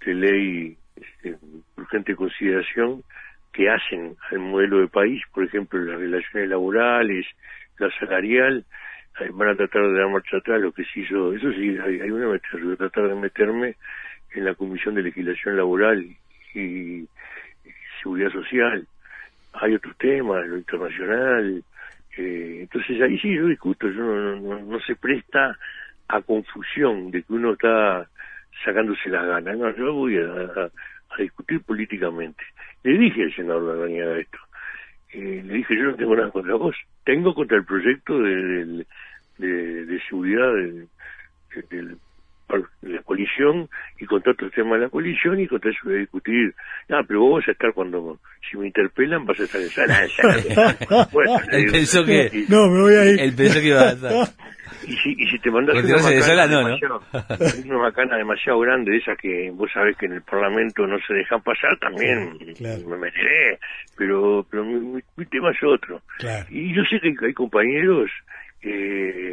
de 0.04 0.14
ley 0.14 0.76
este, 0.97 1.37
urgente 1.76 2.14
consideración 2.14 3.02
que 3.52 3.71
hacen 3.71 4.16
al 4.30 4.40
modelo 4.40 4.80
de 4.80 4.88
país, 4.88 5.23
por 5.33 5.44
ejemplo, 5.44 5.80
las 5.80 5.99
relaciones 5.99 6.49
laborales, 6.49 7.26
la 7.78 7.88
salarial, 7.99 8.64
van 9.33 9.49
a 9.49 9.54
tratar 9.54 9.83
de 9.83 9.99
dar 9.99 10.09
marcha 10.11 10.38
atrás 10.38 10.61
lo 10.61 10.73
que 10.73 10.85
se 10.85 11.00
hizo, 11.00 11.33
eso 11.33 11.52
sí, 11.52 11.76
hay, 11.78 12.00
hay 12.00 12.11
una 12.11 12.35
a 12.35 12.76
tratar 12.76 13.09
de 13.09 13.14
meterme 13.14 13.76
en 14.35 14.44
la 14.44 14.54
Comisión 14.54 14.97
de 14.97 15.02
Legislación 15.02 15.56
Laboral 15.56 16.04
y 16.54 17.06
Seguridad 18.02 18.33
Social, 18.33 18.87
hay 19.54 19.75
otros 19.75 19.96
temas, 19.99 20.46
lo 20.46 20.56
internacional, 20.56 21.62
eh, 22.16 22.58
entonces 22.61 23.00
ahí 23.02 23.18
sí 23.18 23.34
yo 23.34 23.46
discuto, 23.46 23.88
yo 23.88 24.02
no, 24.02 24.61
no, 24.61 24.80
se 24.80 24.94
presta 24.96 25.56
a 26.08 26.20
confusión 26.23 27.11
de 27.11 27.23
que 27.23 27.32
uno 27.32 27.52
está 27.52 28.08
sacándose 28.64 29.08
las 29.08 29.26
ganas, 29.26 29.58
no, 29.58 29.75
yo 29.76 29.92
voy 29.94 30.16
a, 30.18 30.70
discutir 31.18 31.61
políticamente. 31.62 32.42
Le 32.82 32.99
dije 32.99 33.23
al 33.23 33.34
senador 33.34 33.78
Daniela 33.78 34.18
esto, 34.18 34.38
eh, 35.12 35.42
le 35.44 35.54
dije 35.54 35.76
yo 35.76 35.84
no 35.84 35.94
tengo 35.94 36.16
nada 36.16 36.30
contra 36.30 36.54
vos, 36.56 36.76
tengo 37.04 37.34
contra 37.34 37.56
el 37.56 37.64
proyecto 37.64 38.18
de, 38.18 38.84
de, 39.38 40.00
seguridad 40.08 40.52
del, 40.54 40.88
del 41.70 41.96
la 42.82 43.02
coalición 43.02 43.68
y 43.99 44.06
contra 44.06 44.32
otros 44.32 44.52
temas 44.52 44.78
de 44.78 44.87
la 44.87 44.90
coalición 44.90 45.40
y 45.40 45.46
contra 45.46 45.70
eso 45.70 45.80
voy 45.84 45.94
a 45.94 45.99
discutir. 45.99 46.54
Ah, 46.90 47.02
pero 47.06 47.20
vos 47.20 47.40
vas 47.40 47.49
a 47.49 47.52
estar 47.52 47.73
cuando, 47.73 48.18
si 48.50 48.56
me 48.56 48.66
interpelan, 48.66 49.25
vas 49.25 49.40
a 49.40 49.44
estar 49.44 49.61
en 49.61 49.68
sala. 49.68 51.08
bueno, 51.12 51.38
él 51.50 51.66
pensó 51.70 52.04
que, 52.04 52.44
no, 52.49 52.68
me 52.68 52.80
voy 52.80 52.94
a 52.94 53.04
ir. 53.06 53.20
Él 53.20 53.34
pensó 53.34 53.61
que 53.61 53.68
iba 53.68 53.80
a 53.80 53.92
estar. 53.92 54.12
Y 54.87 54.96
si, 54.96 55.12
y 55.16 55.26
si 55.30 55.38
te 55.38 55.50
mandas 55.50 55.76
una 55.82 55.96
macana, 55.96 56.46
no, 56.46 56.58
demasiado, 56.58 57.02
una 57.64 57.78
macana 57.78 58.16
demasiado 58.16 58.61
grande, 58.61 58.96
esa 58.96 59.16
que 59.16 59.50
vos 59.50 59.70
sabés 59.73 59.96
que 59.96 60.06
en 60.06 60.14
el 60.14 60.23
Parlamento 60.23 60.87
no 60.87 60.99
se 61.06 61.14
dejan 61.14 61.42
pasar, 61.42 61.78
también 61.78 62.37
me 62.61 62.96
meteré. 62.96 63.58
Pero, 63.96 64.46
pero 64.50 64.64
mi, 64.64 65.00
tema 65.30 65.50
es 65.50 65.62
otro. 65.62 66.02
Y 66.50 66.75
yo 66.75 66.82
sé 66.84 67.00
que 67.00 67.26
hay 67.26 67.32
compañeros, 67.32 68.11
eh, 68.62 69.24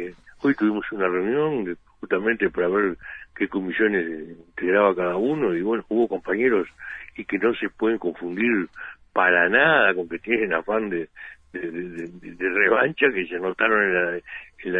hoy 0.42 0.54
tuvimos 0.54 0.90
una 0.92 1.08
reunión 1.08 1.76
justamente 2.00 2.50
para 2.50 2.68
ver 2.68 2.96
qué 3.34 3.48
comisiones 3.48 4.36
integraba 4.48 4.94
cada 4.94 5.16
uno 5.16 5.54
y 5.54 5.62
bueno, 5.62 5.84
hubo 5.88 6.08
compañeros 6.08 6.68
y 7.16 7.24
que 7.24 7.38
no 7.38 7.54
se 7.54 7.68
pueden 7.68 7.98
confundir 7.98 8.68
para 9.12 9.48
nada 9.48 9.94
con 9.94 10.08
que 10.08 10.18
tienen 10.18 10.52
afán 10.54 10.88
de, 10.88 11.08
de, 11.52 12.48
revancha 12.50 13.06
que 13.12 13.26
se 13.26 13.38
notaron 13.38 14.22
en 14.64 14.72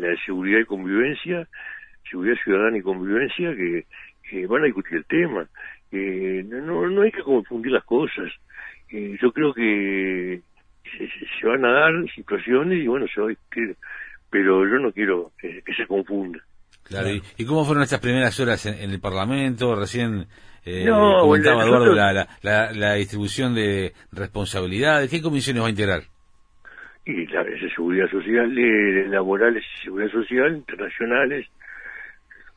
la, 0.00 0.16
seguridad 0.24 0.60
y 0.60 0.64
convivencia, 0.64 1.46
seguridad 2.10 2.36
ciudadana 2.42 2.78
y 2.78 2.82
convivencia, 2.82 3.54
que, 3.54 3.84
van 4.46 4.62
a 4.62 4.66
discutir 4.66 4.96
el 4.96 5.04
tema. 5.04 5.46
no, 5.92 6.88
no 6.88 7.02
hay 7.02 7.12
que 7.12 7.22
confundir 7.22 7.72
las 7.72 7.84
cosas. 7.84 8.32
yo 8.90 9.32
creo 9.32 9.52
que 9.52 10.40
se, 11.40 11.46
van 11.46 11.64
a 11.64 11.72
dar 11.72 11.92
situaciones 12.14 12.82
y 12.82 12.86
bueno, 12.86 13.06
se 13.08 13.20
va 13.20 13.26
a 13.26 13.30
discutir, 13.30 13.76
pero 14.34 14.68
yo 14.68 14.80
no 14.80 14.90
quiero 14.90 15.30
que 15.38 15.74
se 15.76 15.86
confunda. 15.86 16.40
Claro, 16.82 17.08
¿Y, 17.38 17.44
cómo 17.44 17.64
fueron 17.64 17.84
estas 17.84 18.00
primeras 18.00 18.40
horas 18.40 18.66
en, 18.66 18.90
el 18.90 18.98
Parlamento? 18.98 19.76
Recién 19.76 20.26
eh, 20.64 20.88
comentaba 20.88 21.62
Eduardo 21.64 21.94
la, 21.94 22.26
la, 22.72 22.94
distribución 22.94 23.54
de 23.54 23.92
responsabilidades. 24.10 25.08
¿Qué 25.08 25.22
comisiones 25.22 25.62
va 25.62 25.68
a 25.68 25.70
integrar? 25.70 26.02
Y 27.06 27.28
la 27.28 27.44
de 27.44 27.60
seguridad 27.76 28.10
social, 28.10 28.52
laborales 29.08 29.62
y 29.78 29.84
seguridad 29.84 30.10
social, 30.10 30.56
internacionales, 30.56 31.46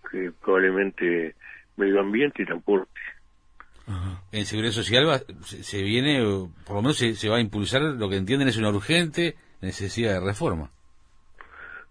que 0.09 0.31
probablemente 0.43 1.35
medio 1.75 1.99
ambiente 1.99 2.41
y 2.41 2.45
transporte. 2.47 2.99
En 4.31 4.45
seguridad 4.47 4.73
social 4.73 5.05
se, 5.43 5.83
viene, 5.83 6.23
por 6.65 6.77
lo 6.77 6.81
menos 6.81 6.97
se, 6.97 7.13
se 7.13 7.29
va 7.29 7.37
a 7.37 7.39
impulsar 7.39 7.83
lo 7.83 8.09
que 8.09 8.17
entienden 8.17 8.47
es 8.47 8.57
una 8.57 8.69
urgente 8.69 9.35
necesidad 9.61 10.13
de 10.13 10.25
reforma. 10.25 10.71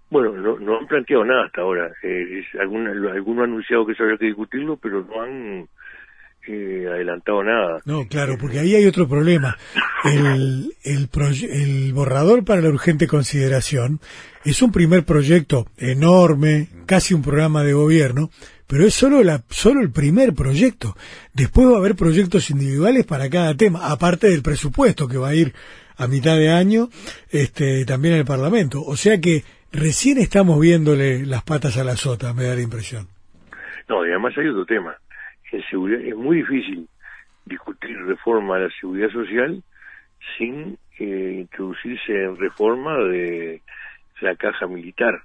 Bueno, 0.09 0.33
no, 0.33 0.59
no 0.59 0.79
han 0.79 0.87
planteado 0.87 1.25
nada 1.25 1.47
hasta 1.47 1.63
ahora. 1.63 1.91
Eh, 2.03 2.45
algún, 2.61 2.87
alguno 2.87 3.43
ha 3.43 3.45
anunciado 3.45 3.85
que 3.85 3.93
eso 3.93 4.05
habría 4.05 4.19
que 4.19 4.27
discutirlo, 4.27 4.77
pero 4.77 5.05
no 5.05 5.21
han 5.21 5.69
eh, 6.47 6.87
adelantado 6.89 7.43
nada. 7.43 7.81
No, 7.85 8.07
claro, 8.07 8.37
porque 8.41 8.61
ahí 8.61 8.75
hay 8.75 8.87
otro 8.87 9.09
problema. 9.09 9.57
El, 10.05 10.73
el, 10.85 11.09
el 11.51 11.93
borrador 11.93 12.45
para 12.45 12.61
la 12.61 12.69
urgente 12.69 13.09
consideración 13.09 14.01
es 14.45 14.63
un 14.63 14.71
primer 14.71 15.05
proyecto 15.05 15.67
enorme, 15.77 16.69
casi 16.87 17.15
un 17.15 17.23
programa 17.23 17.65
de 17.65 17.73
gobierno, 17.73 18.31
pero 18.69 18.85
es 18.85 18.95
solo, 18.95 19.25
la, 19.25 19.43
solo 19.51 19.81
el 19.81 19.91
primer 19.91 20.35
proyecto. 20.35 20.97
Después 21.33 21.69
va 21.69 21.75
a 21.75 21.79
haber 21.79 21.97
proyectos 21.97 22.51
individuales 22.51 23.05
para 23.07 23.29
cada 23.29 23.57
tema, 23.57 23.91
aparte 23.91 24.29
del 24.29 24.43
presupuesto 24.43 25.09
que 25.09 25.19
va 25.19 25.31
a 25.31 25.35
ir 25.35 25.53
a 25.97 26.07
mitad 26.07 26.37
de 26.37 26.51
año 26.51 26.91
este, 27.31 27.85
también 27.85 28.15
en 28.15 28.21
el 28.21 28.27
Parlamento. 28.27 28.83
O 28.85 28.97
sea 28.97 29.21
que 29.21 29.43
recién 29.73 30.19
estamos 30.19 30.61
viéndole 30.61 31.27
las 31.27 31.43
patas 31.43 31.77
a 31.79 31.85
la 31.85 31.97
sota, 31.97 32.33
me 32.33 32.45
da 32.45 32.55
la 32.55 32.63
impresión. 32.63 33.09
No, 33.89 34.05
y 34.05 34.11
además 34.11 34.37
hay 34.37 34.49
otro 34.49 34.67
tema. 34.67 34.97
En 35.53 35.63
seguridad 35.69 36.01
es 36.01 36.17
muy 36.17 36.39
difícil 36.39 36.89
discutir 37.45 37.97
reforma 38.05 38.57
a 38.57 38.61
la 38.61 38.71
seguridad 38.81 39.11
social 39.11 39.63
sin 40.37 40.77
eh, 40.99 41.37
introducirse 41.41 42.25
en 42.25 42.37
reforma 42.37 42.99
de 42.99 43.63
la 44.21 44.35
caja 44.35 44.67
militar, 44.67 45.23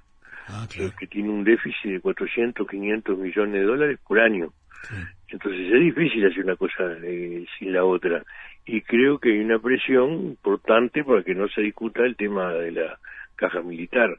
ah, 0.48 0.66
que 0.68 1.06
tiene 1.06 1.30
un 1.30 1.44
déficit 1.44 1.90
de 1.90 2.00
400, 2.00 2.68
500 2.68 3.18
millones 3.18 3.54
de 3.54 3.62
dólares 3.62 3.98
por 4.06 4.20
año. 4.20 4.52
Entonces 5.28 5.72
es 5.72 5.80
difícil 5.80 6.26
hacer 6.26 6.44
una 6.44 6.56
cosa 6.56 6.84
eh, 7.02 7.46
sin 7.58 7.72
la 7.72 7.84
otra. 7.84 8.22
Y 8.64 8.82
creo 8.82 9.18
que 9.18 9.32
hay 9.32 9.40
una 9.40 9.58
presión 9.58 10.10
importante 10.26 11.02
para 11.04 11.22
que 11.22 11.34
no 11.34 11.48
se 11.48 11.62
discuta 11.62 12.02
el 12.04 12.16
tema 12.16 12.52
de 12.52 12.72
la 12.72 12.98
caja 13.34 13.60
militar 13.62 14.18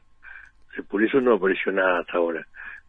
por 0.82 1.02
eso 1.04 1.20
no 1.20 1.34
apareció 1.34 1.72
nada 1.72 2.00
hasta 2.00 2.18
ahora. 2.18 2.46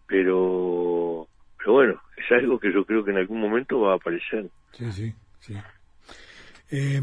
Pero, 0.08 1.28
pero 1.58 1.74
bueno, 1.74 2.02
es 2.18 2.32
algo 2.32 2.60
que 2.60 2.74
yo 2.74 2.86
creo 2.86 3.04
que 3.04 3.12
en 3.12 3.18
algún 3.18 3.40
momento 3.40 3.80
va 3.82 3.94
a 3.94 3.96
aparecer. 3.96 4.50
Sí, 4.74 4.92
sí, 4.92 5.14
sí. 5.40 5.56
Eh, 6.72 7.02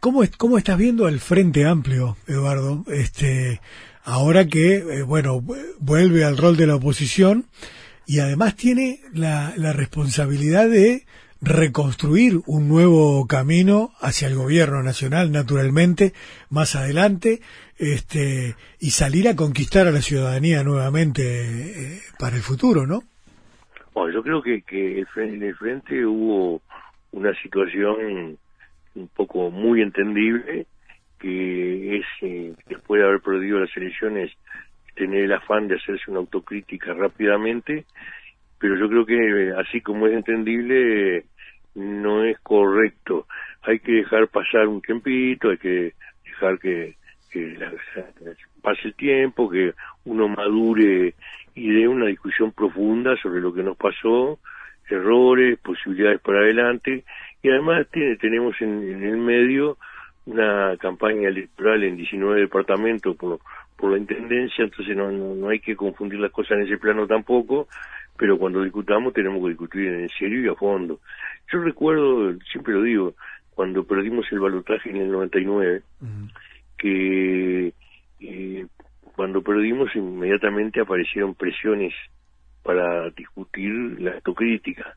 ¿cómo, 0.00 0.22
¿Cómo 0.38 0.58
estás 0.58 0.78
viendo 0.78 1.08
el 1.08 1.20
Frente 1.20 1.66
Amplio, 1.66 2.16
Eduardo? 2.26 2.84
Este, 2.88 3.60
ahora 4.04 4.46
que, 4.46 4.76
eh, 4.76 5.02
bueno, 5.02 5.40
vuelve 5.78 6.24
al 6.24 6.36
rol 6.36 6.56
de 6.56 6.66
la 6.66 6.76
oposición 6.76 7.46
y 8.06 8.20
además 8.20 8.56
tiene 8.56 9.00
la, 9.12 9.52
la 9.56 9.72
responsabilidad 9.72 10.68
de 10.68 11.04
reconstruir 11.40 12.40
un 12.46 12.68
nuevo 12.68 13.26
camino 13.26 13.92
hacia 14.00 14.28
el 14.28 14.34
gobierno 14.34 14.82
nacional, 14.82 15.32
naturalmente, 15.32 16.14
más 16.48 16.76
adelante, 16.76 17.40
este, 17.78 18.54
y 18.80 18.90
salir 18.90 19.28
a 19.28 19.36
conquistar 19.36 19.86
a 19.86 19.90
la 19.90 20.00
ciudadanía 20.00 20.62
nuevamente 20.62 21.22
eh, 21.22 22.00
para 22.18 22.36
el 22.36 22.42
futuro, 22.42 22.86
¿no? 22.86 23.00
Bueno, 23.92 24.14
yo 24.14 24.22
creo 24.22 24.42
que, 24.42 24.62
que 24.62 25.04
en 25.16 25.42
el 25.42 25.54
frente 25.56 26.04
hubo 26.04 26.60
una 27.12 27.34
situación 27.42 28.38
un 28.94 29.08
poco 29.08 29.50
muy 29.50 29.82
entendible, 29.82 30.66
que 31.18 31.96
es, 31.96 32.06
eh, 32.22 32.54
después 32.66 33.00
de 33.00 33.06
haber 33.06 33.20
perdido 33.20 33.60
las 33.60 33.74
elecciones, 33.76 34.32
tener 34.94 35.24
el 35.24 35.32
afán 35.32 35.68
de 35.68 35.76
hacerse 35.76 36.10
una 36.10 36.20
autocrítica 36.20 36.94
rápidamente, 36.94 37.84
pero 38.58 38.76
yo 38.76 38.88
creo 38.88 39.06
que 39.06 39.52
así 39.58 39.80
como 39.80 40.06
es 40.06 40.14
entendible, 40.14 41.24
no 41.74 42.24
es 42.24 42.38
correcto. 42.40 43.26
Hay 43.62 43.78
que 43.80 43.92
dejar 43.92 44.28
pasar 44.28 44.66
un 44.66 44.80
tiempito, 44.80 45.50
hay 45.50 45.58
que 45.58 45.92
dejar 46.24 46.58
que 46.58 46.96
que 47.36 48.34
pase 48.62 48.88
el 48.88 48.94
tiempo, 48.94 49.50
que 49.50 49.74
uno 50.04 50.28
madure 50.28 51.14
y 51.54 51.70
dé 51.70 51.88
una 51.88 52.06
discusión 52.06 52.52
profunda 52.52 53.16
sobre 53.22 53.40
lo 53.40 53.52
que 53.52 53.62
nos 53.62 53.76
pasó, 53.76 54.38
errores, 54.88 55.58
posibilidades 55.58 56.20
para 56.20 56.40
adelante, 56.40 57.04
y 57.42 57.48
además 57.48 57.86
tiene, 57.92 58.16
tenemos 58.16 58.54
en, 58.60 59.02
el 59.02 59.16
medio 59.16 59.78
una 60.26 60.76
campaña 60.78 61.28
electoral 61.28 61.84
en 61.84 61.96
19 61.96 62.40
departamentos 62.40 63.16
por, 63.16 63.40
por 63.76 63.92
la 63.92 63.98
intendencia, 63.98 64.64
entonces 64.64 64.96
no, 64.96 65.10
no, 65.10 65.48
hay 65.48 65.60
que 65.60 65.76
confundir 65.76 66.18
las 66.18 66.32
cosas 66.32 66.58
en 66.58 66.64
ese 66.64 66.78
plano 66.78 67.06
tampoco, 67.06 67.68
pero 68.16 68.38
cuando 68.38 68.62
discutamos 68.62 69.12
tenemos 69.12 69.42
que 69.42 69.50
discutir 69.50 69.86
en 69.86 70.08
serio 70.10 70.40
y 70.40 70.48
a 70.48 70.54
fondo. 70.54 71.00
Yo 71.52 71.60
recuerdo, 71.60 72.34
siempre 72.50 72.74
lo 72.74 72.82
digo, 72.82 73.14
cuando 73.54 73.84
perdimos 73.84 74.26
el 74.32 74.40
balotaje 74.40 74.90
en 74.90 74.96
el 74.96 75.10
99, 75.10 75.82
que 76.76 77.72
eh, 78.20 78.66
cuando 79.14 79.42
perdimos 79.42 79.94
inmediatamente 79.94 80.80
aparecieron 80.80 81.34
presiones 81.34 81.94
para 82.62 83.10
discutir 83.10 83.72
la 84.00 84.12
autocrítica 84.12 84.96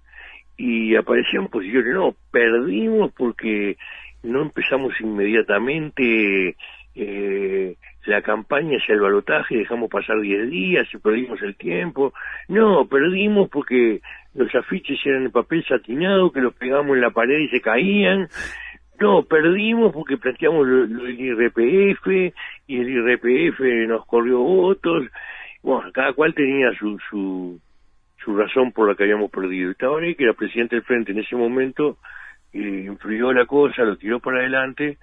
y 0.58 0.96
aparecían 0.96 1.48
posiciones, 1.48 1.94
no, 1.94 2.16
perdimos 2.32 3.12
porque 3.14 3.78
no 4.24 4.42
empezamos 4.42 4.94
inmediatamente 5.00 6.56
eh, 6.96 7.76
la 8.06 8.22
campaña 8.22 8.78
hacia 8.78 8.96
el 8.96 9.02
balotaje, 9.02 9.58
dejamos 9.58 9.90
pasar 9.90 10.20
10 10.20 10.50
días 10.50 10.88
y 10.94 10.98
perdimos 10.98 11.42
el 11.42 11.56
tiempo. 11.56 12.14
No, 12.48 12.88
perdimos 12.88 13.50
porque 13.50 14.02
los 14.34 14.54
afiches 14.56 15.00
eran 15.06 15.26
de 15.26 15.30
papel 15.30 15.64
satinado, 15.66 16.32
que 16.32 16.42
los 16.42 16.54
pegamos 16.54 16.96
en 16.96 17.02
la 17.02 17.12
pared 17.12 17.38
y 17.40 17.50
se 17.50 17.62
caían. 17.62 18.28
No, 19.00 19.24
perdimos 19.24 19.94
porque 19.94 20.18
planteamos 20.18 20.68
el 20.68 21.20
IRPF 21.20 22.08
y 22.68 22.80
el 22.80 22.90
IRPF 22.90 23.60
nos 23.88 24.06
corrió 24.06 24.40
votos. 24.40 25.06
Bueno, 25.62 25.92
cada 25.94 26.14
cual 26.14 26.34
tenía 26.34 26.72
su, 26.78 27.00
su, 27.10 27.60
su 28.24 28.36
razón 28.36 28.72
por 28.72 28.88
la 28.88 28.96
que 28.96 29.04
habíamos 29.04 29.32
perdido. 29.32 29.72
Estaba 29.72 30.00
ahí 30.00 30.16
que 30.16 30.26
era 30.26 30.34
presidente 30.34 30.76
del 30.76 30.84
frente 30.84 31.12
en 31.12 31.20
ese 31.20 31.36
momento, 31.36 31.98
eh, 32.54 32.86
influyó 32.88 33.32
la 33.34 33.46
cosa, 33.46 33.84
lo 33.84 33.98
tiró 33.98 34.20
para 34.20 34.40
adelante, 34.40 34.98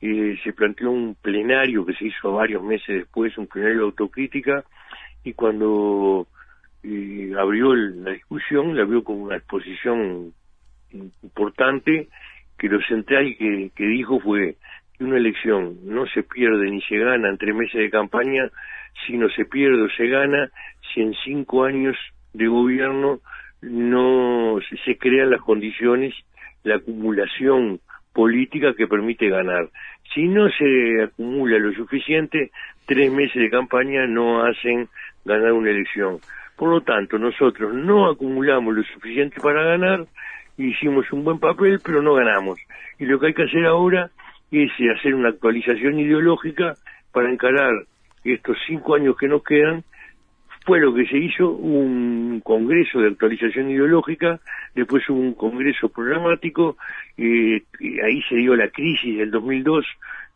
eh, 0.00 0.38
se 0.42 0.52
planteó 0.52 0.90
un 0.90 1.14
plenario 1.20 1.84
que 1.84 1.94
se 1.94 2.06
hizo 2.06 2.32
varios 2.32 2.62
meses 2.62 2.88
después, 2.88 3.36
un 3.38 3.46
plenario 3.46 3.78
de 3.78 3.84
autocrítica, 3.84 4.64
y 5.24 5.34
cuando 5.34 6.26
eh, 6.82 7.32
abrió 7.38 7.74
la 7.74 8.12
discusión, 8.12 8.76
la 8.76 8.82
abrió 8.82 9.04
con 9.04 9.20
una 9.20 9.36
exposición 9.36 10.32
importante, 11.22 12.08
que 12.62 12.68
lo 12.68 12.80
central 12.82 13.34
que, 13.36 13.72
dijo 13.76 14.20
fue 14.20 14.54
que 14.96 15.02
una 15.02 15.16
elección 15.16 15.78
no 15.82 16.06
se 16.06 16.22
pierde 16.22 16.70
ni 16.70 16.80
se 16.82 16.96
gana 16.96 17.28
en 17.28 17.36
tres 17.36 17.56
meses 17.56 17.74
de 17.74 17.90
campaña, 17.90 18.48
sino 19.04 19.28
se 19.30 19.44
pierde 19.46 19.82
o 19.82 19.88
se 19.88 20.06
gana 20.06 20.48
si 20.94 21.00
en 21.00 21.12
cinco 21.24 21.64
años 21.64 21.96
de 22.32 22.46
gobierno 22.46 23.18
no 23.62 24.60
se, 24.84 24.96
crean 24.96 25.30
las 25.30 25.40
condiciones, 25.40 26.14
la 26.62 26.76
acumulación 26.76 27.80
política 28.12 28.74
que 28.74 28.86
permite 28.86 29.28
ganar. 29.28 29.68
Si 30.14 30.28
no 30.28 30.48
se 30.50 31.02
acumula 31.02 31.58
lo 31.58 31.72
suficiente, 31.72 32.52
tres 32.86 33.10
meses 33.10 33.42
de 33.42 33.50
campaña 33.50 34.06
no 34.06 34.44
hacen 34.44 34.88
ganar 35.24 35.52
una 35.52 35.70
elección. 35.70 36.18
Por 36.56 36.68
lo 36.68 36.80
tanto, 36.82 37.18
nosotros 37.18 37.74
no 37.74 38.08
acumulamos 38.08 38.72
lo 38.72 38.84
suficiente 38.84 39.40
para 39.40 39.64
ganar, 39.64 40.06
hicimos 40.68 41.10
un 41.12 41.24
buen 41.24 41.38
papel, 41.38 41.80
pero 41.84 42.02
no 42.02 42.14
ganamos. 42.14 42.58
Y 42.98 43.06
lo 43.06 43.18
que 43.18 43.28
hay 43.28 43.34
que 43.34 43.44
hacer 43.44 43.66
ahora 43.66 44.10
es 44.50 44.70
hacer 44.96 45.14
una 45.14 45.30
actualización 45.30 45.98
ideológica 45.98 46.74
para 47.12 47.30
encarar 47.30 47.72
estos 48.24 48.56
cinco 48.66 48.94
años 48.94 49.16
que 49.16 49.28
nos 49.28 49.42
quedan 49.42 49.84
fue 50.64 50.80
lo 50.80 50.94
que 50.94 51.06
se 51.06 51.18
hizo, 51.18 51.50
un 51.50 52.40
congreso 52.44 53.00
de 53.00 53.08
actualización 53.08 53.70
ideológica, 53.70 54.38
después 54.74 55.08
hubo 55.08 55.18
un 55.18 55.34
congreso 55.34 55.88
programático, 55.88 56.76
eh, 57.16 57.62
ahí 58.04 58.22
se 58.28 58.36
dio 58.36 58.54
la 58.54 58.68
crisis 58.68 59.18
del 59.18 59.30
2002, 59.30 59.84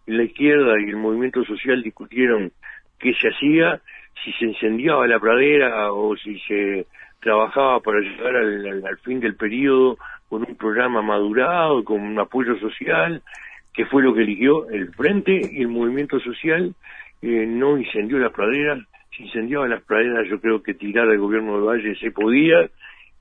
la 0.06 0.25
izquierda 0.25 0.80
y 0.80 0.88
el 0.88 0.97
movimiento 0.97 1.45
social 1.45 1.83
discutieron 1.83 2.50
qué 2.99 3.14
se 3.14 3.28
hacía, 3.28 3.80
si 4.25 4.33
se 4.33 4.47
incendiaba 4.47 5.06
la 5.06 5.21
pradera 5.21 5.92
o 5.92 6.16
si 6.16 6.38
se 6.40 6.87
trabajaba 7.21 7.80
para 7.80 8.00
llegar 8.00 8.37
al, 8.37 8.99
fin 9.04 9.21
del 9.21 9.37
periodo 9.37 9.99
con 10.28 10.42
un 10.42 10.56
programa 10.56 11.02
madurado, 11.02 11.85
con 11.85 12.00
un 12.00 12.18
apoyo 12.18 12.59
social, 12.59 13.23
que 13.73 13.86
fue 13.86 14.02
lo 14.02 14.15
que 14.15 14.23
eligió 14.23 14.69
el 14.71 14.93
Frente 14.95 15.41
y 15.52 15.60
el 15.60 15.69
movimiento 15.69 16.19
social, 16.21 16.75
eh, 17.23 17.47
no 17.47 17.78
incendió 17.78 18.19
las 18.19 18.32
praderas, 18.32 18.80
se 19.17 19.25
incendiaban 19.25 19.71
las 19.71 19.82
praderas, 19.82 20.26
yo 20.28 20.41
creo 20.41 20.62
que 20.62 20.75
tirar 20.75 21.08
al 21.08 21.19
gobierno 21.19 21.58
de 21.58 21.67
Valle 21.67 21.97
se 21.97 22.10
podía, 22.10 22.69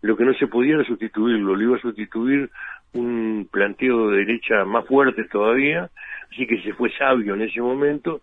lo 0.02 0.16
que 0.16 0.26
no 0.26 0.34
se 0.34 0.48
podía 0.48 0.76
era 0.76 0.84
sustituirlo, 0.86 1.56
lo 1.56 1.62
iba 1.62 1.78
a 1.78 1.82
sustituir 1.82 2.50
un 2.94 3.48
planteo 3.52 4.10
de 4.10 4.20
derecha 4.20 4.66
más 4.66 4.86
fuerte 4.86 5.24
todavía, 5.26 5.90
así 6.32 6.48
que 6.48 6.62
se 6.62 6.74
fue 6.74 6.92
sabio 6.98 7.34
en 7.34 7.42
ese 7.42 7.62
momento 7.62 8.22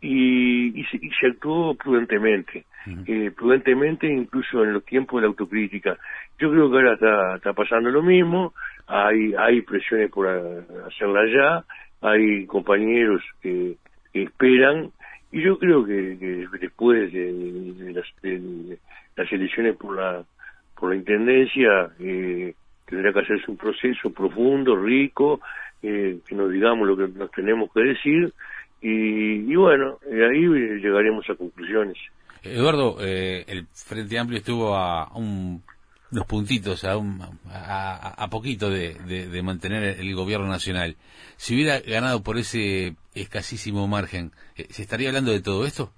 y, 0.00 0.80
y, 0.80 0.84
se, 0.84 1.26
actuó 1.26 1.74
prudentemente, 1.74 2.64
eh, 3.06 3.30
prudentemente 3.34 4.06
incluso 4.06 4.62
en 4.62 4.74
los 4.74 4.84
tiempos 4.84 5.18
de 5.18 5.22
la 5.22 5.28
autocrítica. 5.28 5.96
Yo 6.38 6.50
creo 6.50 6.70
que 6.70 6.76
ahora 6.76 6.94
está, 6.94 7.36
está 7.36 7.52
pasando 7.52 7.90
lo 7.90 8.02
mismo, 8.02 8.52
hay, 8.86 9.34
hay 9.34 9.62
presiones 9.62 10.10
por 10.10 10.28
hacerla 10.28 11.22
ya, 11.32 11.64
hay 12.00 12.46
compañeros 12.46 13.22
que 13.40 13.76
esperan. 14.12 14.90
Y 15.32 15.42
yo 15.42 15.58
creo 15.58 15.84
que, 15.84 16.46
después 16.60 17.12
de, 17.12 18.04
las, 19.16 19.32
elecciones 19.32 19.76
por 19.76 19.96
la 19.96 20.24
por 20.78 20.90
la 20.90 20.96
intendencia 20.96 21.90
eh, 22.00 22.54
tendrá 22.84 23.12
que 23.12 23.20
hacerse 23.20 23.50
un 23.50 23.56
proceso 23.56 24.10
profundo, 24.12 24.76
rico, 24.76 25.40
eh, 25.82 26.18
que 26.26 26.34
nos 26.34 26.50
digamos 26.50 26.86
lo 26.86 26.96
que 26.96 27.08
nos 27.08 27.30
tenemos 27.30 27.72
que 27.72 27.80
decir. 27.80 28.32
Y, 28.82 29.50
y 29.50 29.56
bueno, 29.56 29.98
ahí 30.04 30.46
llegaremos 30.80 31.28
a 31.30 31.36
conclusiones. 31.36 31.96
Eduardo, 32.44 32.98
eh, 33.00 33.44
el 33.48 33.66
Frente 33.72 34.18
Amplio 34.18 34.38
estuvo 34.38 34.76
a 34.76 35.10
un 35.14 35.62
unos 36.14 36.26
puntitos 36.26 36.84
a, 36.84 36.94
a, 36.94 38.28
poquito 38.30 38.70
de, 38.70 38.94
de, 38.94 39.42
mantener 39.42 39.98
el 39.98 40.14
gobierno 40.14 40.46
nacional. 40.46 40.94
Si 41.36 41.54
hubiera 41.54 41.80
ganado 41.80 42.22
por 42.22 42.38
ese 42.38 42.94
escasísimo 43.16 43.88
margen, 43.88 44.30
eh, 44.56 44.66
¿se 44.70 44.82
estaría 44.82 45.08
hablando 45.08 45.32
de 45.32 45.42
todo 45.42 45.66
esto? 45.66 45.90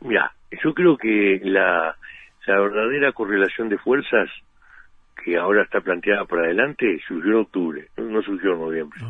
Mira, 0.00 0.32
yo 0.64 0.72
creo 0.72 0.96
que 0.96 1.40
la, 1.44 1.96
la 2.46 2.60
verdadera 2.60 3.12
correlación 3.12 3.68
de 3.68 3.76
fuerzas 3.76 4.30
que 5.22 5.36
ahora 5.36 5.64
está 5.64 5.82
planteada 5.82 6.24
para 6.24 6.44
adelante 6.44 6.98
surgió 7.06 7.32
en 7.32 7.38
octubre, 7.38 7.88
no, 7.98 8.22
surgió 8.22 8.54
en 8.54 8.58
noviembre. 8.58 9.00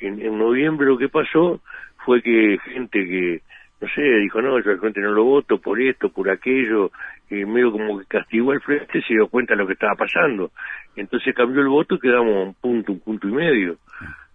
En, 0.00 0.20
en 0.20 0.38
noviembre 0.38 0.86
lo 0.86 0.98
que 0.98 1.08
pasó 1.08 1.60
fue 2.04 2.20
que 2.22 2.58
gente 2.74 2.98
que 3.06 3.42
no 3.82 3.88
sé, 3.88 4.00
dijo, 4.00 4.40
no, 4.40 4.60
yo 4.60 4.70
al 4.70 4.78
frente 4.78 5.00
no 5.00 5.10
lo 5.10 5.24
voto 5.24 5.58
por 5.58 5.80
esto, 5.80 6.08
por 6.08 6.30
aquello, 6.30 6.92
y 7.28 7.44
medio 7.44 7.72
como 7.72 7.98
que 7.98 8.06
castigó 8.06 8.52
al 8.52 8.60
frente 8.60 9.02
se 9.02 9.14
dio 9.14 9.26
cuenta 9.26 9.54
de 9.54 9.58
lo 9.58 9.66
que 9.66 9.72
estaba 9.72 9.96
pasando. 9.96 10.52
Entonces 10.94 11.34
cambió 11.34 11.62
el 11.62 11.68
voto 11.68 11.96
y 11.96 11.98
quedamos 11.98 12.46
un 12.46 12.54
punto, 12.54 12.92
un 12.92 13.00
punto 13.00 13.26
y 13.26 13.32
medio, 13.32 13.78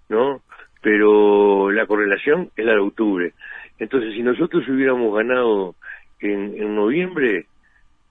¿no? 0.10 0.42
Pero 0.82 1.72
la 1.72 1.86
correlación 1.86 2.50
es 2.58 2.66
la 2.66 2.74
de 2.74 2.80
octubre. 2.80 3.34
Entonces, 3.80 4.14
si 4.16 4.22
nosotros 4.22 4.68
hubiéramos 4.68 5.16
ganado 5.16 5.76
en, 6.20 6.62
en 6.62 6.76
noviembre, 6.76 7.46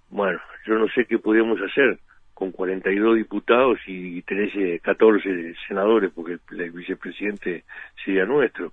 bueno, 0.09 0.40
yo 0.64 0.79
no 0.79 0.88
sé 0.88 1.05
qué 1.05 1.18
podíamos 1.18 1.61
hacer 1.61 1.99
con 2.33 2.51
42 2.51 3.16
diputados 3.16 3.79
y 3.87 4.22
13, 4.22 4.81
14 4.81 5.55
senadores, 5.68 6.12
porque 6.14 6.38
el 6.51 6.70
vicepresidente 6.70 7.64
sería 8.03 8.25
nuestro 8.25 8.72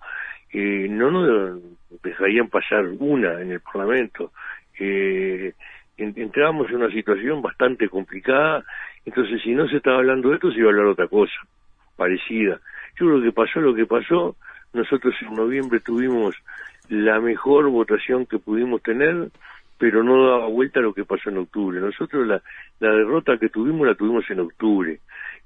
eh, 0.53 0.87
no 0.89 1.11
nos 1.11 1.61
dejarían 2.03 2.47
pasar 2.47 2.85
una 2.99 3.41
en 3.41 3.51
el 3.51 3.59
Parlamento. 3.59 4.31
Eh, 4.79 5.53
entrábamos 5.97 6.69
en 6.69 6.77
una 6.77 6.91
situación 6.91 7.41
bastante 7.41 7.89
complicada, 7.89 8.63
entonces 9.05 9.41
si 9.41 9.51
no 9.51 9.67
se 9.67 9.77
estaba 9.77 9.97
hablando 9.97 10.29
de 10.29 10.35
esto, 10.35 10.51
se 10.51 10.59
iba 10.59 10.67
a 10.67 10.71
hablar 10.71 10.87
otra 10.87 11.07
cosa, 11.07 11.33
parecida. 11.95 12.59
Yo 12.99 13.07
creo 13.07 13.21
que 13.21 13.31
pasó 13.31 13.59
lo 13.59 13.73
que 13.73 13.85
pasó, 13.85 14.35
nosotros 14.73 15.15
en 15.21 15.35
noviembre 15.35 15.79
tuvimos 15.79 16.35
la 16.89 17.19
mejor 17.19 17.69
votación 17.69 18.25
que 18.25 18.39
pudimos 18.39 18.81
tener, 18.81 19.29
pero 19.77 20.03
no 20.03 20.27
daba 20.27 20.47
vuelta 20.47 20.79
a 20.79 20.83
lo 20.83 20.93
que 20.93 21.05
pasó 21.05 21.29
en 21.29 21.39
octubre. 21.39 21.79
Nosotros 21.79 22.27
la, 22.27 22.41
la 22.79 22.91
derrota 22.91 23.37
que 23.37 23.49
tuvimos 23.49 23.87
la 23.87 23.95
tuvimos 23.95 24.29
en 24.29 24.39
octubre. 24.39 24.99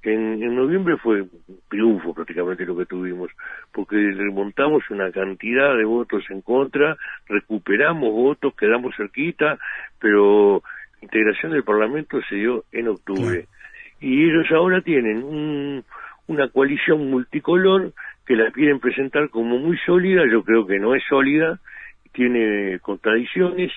En, 0.03 0.41
en 0.43 0.55
noviembre 0.55 0.97
fue 0.97 1.21
un 1.23 1.59
triunfo 1.69 2.13
prácticamente 2.13 2.65
lo 2.65 2.77
que 2.77 2.85
tuvimos, 2.85 3.31
porque 3.73 3.95
remontamos 3.95 4.89
una 4.89 5.11
cantidad 5.11 5.75
de 5.75 5.85
votos 5.85 6.23
en 6.29 6.41
contra, 6.41 6.97
recuperamos 7.27 8.11
votos, 8.13 8.53
quedamos 8.55 8.95
cerquita, 8.95 9.57
pero 9.99 10.61
la 10.99 11.05
integración 11.05 11.51
del 11.51 11.63
Parlamento 11.63 12.19
se 12.29 12.35
dio 12.35 12.63
en 12.71 12.87
octubre. 12.87 13.47
Y 13.99 14.29
ellos 14.29 14.45
ahora 14.51 14.81
tienen 14.81 15.23
un, 15.23 15.83
una 16.27 16.47
coalición 16.49 17.09
multicolor 17.09 17.93
que 18.25 18.35
la 18.35 18.51
quieren 18.51 18.79
presentar 18.79 19.29
como 19.29 19.57
muy 19.57 19.77
sólida, 19.79 20.23
yo 20.29 20.43
creo 20.43 20.67
que 20.67 20.79
no 20.79 20.93
es 20.93 21.03
sólida, 21.09 21.59
tiene 22.11 22.79
contradicciones, 22.79 23.71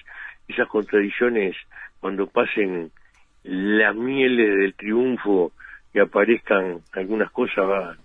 esas 0.48 0.68
contradicciones 0.68 1.56
cuando 2.00 2.26
pasen 2.26 2.90
las 3.44 3.94
mieles 3.94 4.58
del 4.58 4.74
triunfo 4.74 5.52
y 5.92 5.98
aparezcan 5.98 6.80
algunas 6.92 7.30
cosas 7.30 7.98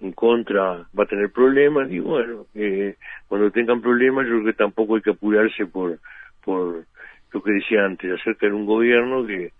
en 0.00 0.12
contra 0.12 0.86
va 0.98 1.04
a 1.04 1.06
tener 1.06 1.30
problemas 1.32 1.90
y 1.90 1.98
bueno, 1.98 2.46
eh, 2.54 2.96
cuando 3.26 3.50
tengan 3.50 3.80
problemas 3.80 4.26
yo 4.26 4.34
creo 4.34 4.44
que 4.44 4.52
tampoco 4.52 4.96
hay 4.96 5.02
que 5.02 5.10
apurarse 5.10 5.66
por, 5.66 5.98
por 6.44 6.84
lo 7.32 7.42
que 7.42 7.52
decía 7.52 7.84
antes 7.84 8.20
acerca 8.20 8.46
de 8.46 8.52
un 8.52 8.66
gobierno 8.66 9.26
que, 9.26 9.52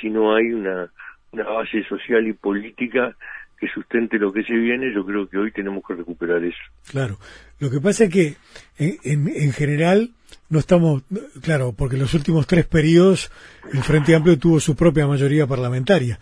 si 0.00 0.08
no 0.08 0.34
hay 0.34 0.54
una, 0.54 0.90
una 1.32 1.44
base 1.44 1.84
social 1.84 2.26
y 2.26 2.32
política 2.32 3.14
que 3.58 3.68
sustente 3.68 4.18
lo 4.18 4.32
que 4.32 4.42
se 4.44 4.54
viene, 4.54 4.92
yo 4.94 5.04
creo 5.04 5.28
que 5.28 5.38
hoy 5.38 5.52
tenemos 5.52 5.82
que 5.86 5.94
recuperar 5.94 6.44
eso. 6.44 6.58
Claro, 6.90 7.18
lo 7.58 7.70
que 7.70 7.80
pasa 7.80 8.04
es 8.04 8.10
que 8.10 8.36
en, 8.78 9.28
en, 9.28 9.52
general 9.52 10.12
no 10.48 10.58
estamos, 10.58 11.02
claro, 11.42 11.72
porque 11.72 11.96
en 11.96 12.02
los 12.02 12.14
últimos 12.14 12.46
tres 12.46 12.66
periodos 12.66 13.30
el 13.72 13.82
Frente 13.82 14.14
Amplio 14.14 14.38
tuvo 14.38 14.60
su 14.60 14.76
propia 14.76 15.06
mayoría 15.06 15.46
parlamentaria, 15.46 16.20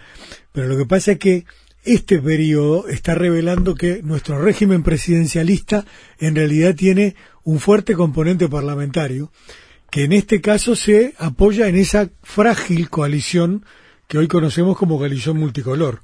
pero 0.53 0.69
lo 0.69 0.77
que 0.77 0.87
pasa 0.87 1.13
es 1.13 1.19
que 1.19 1.45
este 1.85 2.19
periodo 2.19 2.89
está 2.89 3.15
revelando 3.15 3.75
que 3.75 4.03
nuestro 4.03 4.41
régimen 4.41 4.83
presidencialista 4.83 5.85
en 6.19 6.35
realidad 6.35 6.75
tiene 6.75 7.15
un 7.43 7.61
fuerte 7.61 7.95
componente 7.95 8.49
parlamentario 8.49 9.31
que 9.91 10.05
en 10.05 10.13
este 10.13 10.41
caso 10.41 10.75
se 10.75 11.15
apoya 11.19 11.69
en 11.69 11.77
esa 11.77 12.11
frágil 12.23 12.91
coalición 12.91 13.65
que 14.09 14.19
hoy 14.19 14.29
conocemos 14.29 14.77
como 14.77 14.99
coalición 14.99 15.37
multicolor, 15.39 16.03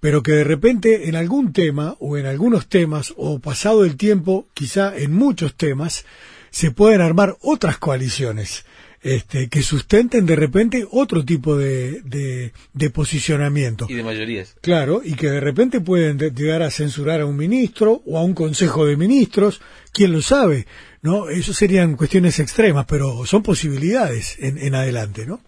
pero 0.00 0.22
que 0.22 0.32
de 0.32 0.44
repente 0.44 1.08
en 1.08 1.16
algún 1.16 1.52
tema 1.52 1.96
o 1.98 2.16
en 2.16 2.26
algunos 2.26 2.68
temas 2.68 3.12
o 3.16 3.38
pasado 3.38 3.84
el 3.84 3.96
tiempo, 3.96 4.46
quizá 4.54 4.96
en 4.96 5.12
muchos 5.12 5.54
temas, 5.54 6.06
se 6.50 6.70
pueden 6.70 7.00
armar 7.00 7.36
otras 7.40 7.78
coaliciones 7.78 8.64
este, 9.02 9.48
que 9.48 9.62
sustenten 9.62 10.26
de 10.26 10.34
repente 10.34 10.84
otro 10.90 11.24
tipo 11.24 11.56
de, 11.56 12.02
de, 12.02 12.90
posicionamiento. 12.90 13.86
Y 13.88 13.94
de 13.94 14.02
mayorías. 14.02 14.56
Claro, 14.60 15.02
y 15.04 15.14
que 15.14 15.30
de 15.30 15.40
repente 15.40 15.80
pueden 15.80 16.18
llegar 16.18 16.62
a 16.62 16.70
censurar 16.70 17.20
a 17.20 17.26
un 17.26 17.36
ministro 17.36 18.02
o 18.06 18.18
a 18.18 18.24
un 18.24 18.34
consejo 18.34 18.86
de 18.86 18.96
ministros, 18.96 19.60
quién 19.92 20.12
lo 20.12 20.20
sabe, 20.20 20.66
¿no? 21.02 21.28
Eso 21.28 21.52
serían 21.52 21.96
cuestiones 21.96 22.40
extremas, 22.40 22.86
pero 22.86 23.24
son 23.24 23.42
posibilidades 23.42 24.36
en, 24.40 24.58
en 24.58 24.74
adelante, 24.74 25.26
¿no? 25.26 25.40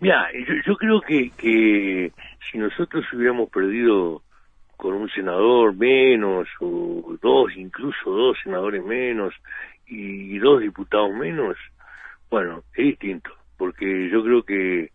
Mira, 0.00 0.28
yo, 0.66 0.76
creo 0.76 1.00
que, 1.02 1.30
que 1.36 2.12
si 2.50 2.58
nosotros 2.58 3.04
hubiéramos 3.12 3.50
perdido 3.50 4.22
con 4.76 4.94
un 4.94 5.10
senador 5.10 5.74
menos, 5.74 6.48
o 6.60 7.16
dos, 7.20 7.54
incluso 7.56 8.10
dos 8.10 8.38
senadores 8.42 8.84
menos, 8.84 9.34
y 9.86 10.38
dos 10.38 10.60
diputados 10.60 11.12
menos, 11.12 11.56
bueno, 12.30 12.62
es 12.74 12.86
distinto, 12.86 13.30
porque 13.58 14.08
yo 14.08 14.22
creo 14.22 14.42
que 14.44 14.90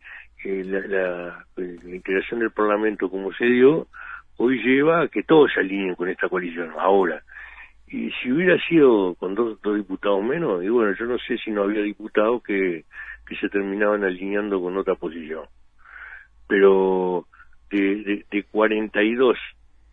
la, 0.45 1.45
integración 1.58 2.39
del 2.39 2.51
Parlamento 2.51 3.10
como 3.10 3.34
se 3.34 3.45
dio, 3.45 3.88
hoy 4.38 4.62
lleva 4.63 5.01
a 5.01 5.08
que 5.08 5.23
todos 5.23 5.51
se 5.53 5.60
alineen 5.60 5.95
con 5.95 6.10
esta 6.10 6.29
coalición, 6.29 6.71
ahora. 6.77 7.23
Y 7.88 8.12
si 8.12 8.31
hubiera 8.31 8.58
sido 8.67 9.15
con 9.15 9.36
dos, 9.36 9.62
dos 9.62 9.75
diputados 9.75 10.23
menos, 10.23 10.63
y 10.63 10.69
bueno, 10.69 10.95
yo 10.97 11.05
no 11.05 11.17
sé 11.19 11.38
si 11.38 11.51
no 11.51 11.63
había 11.63 11.81
diputados 11.81 12.43
que, 12.43 12.86
que 13.27 13.36
se 13.36 13.49
terminaban 13.49 14.03
alineando 14.03 14.62
con 14.62 14.77
otra 14.77 14.95
posición. 14.95 15.45
Pero 16.47 17.27
de, 17.75 18.03
de, 18.03 18.25
de 18.31 18.43
42 18.43 19.38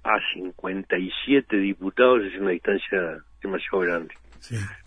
a 0.05 0.19
57 0.35 1.57
diputados 1.57 2.23
es 2.25 2.41
una 2.41 2.51
distancia 2.51 3.19
demasiado 3.43 3.81
grande. 3.81 4.15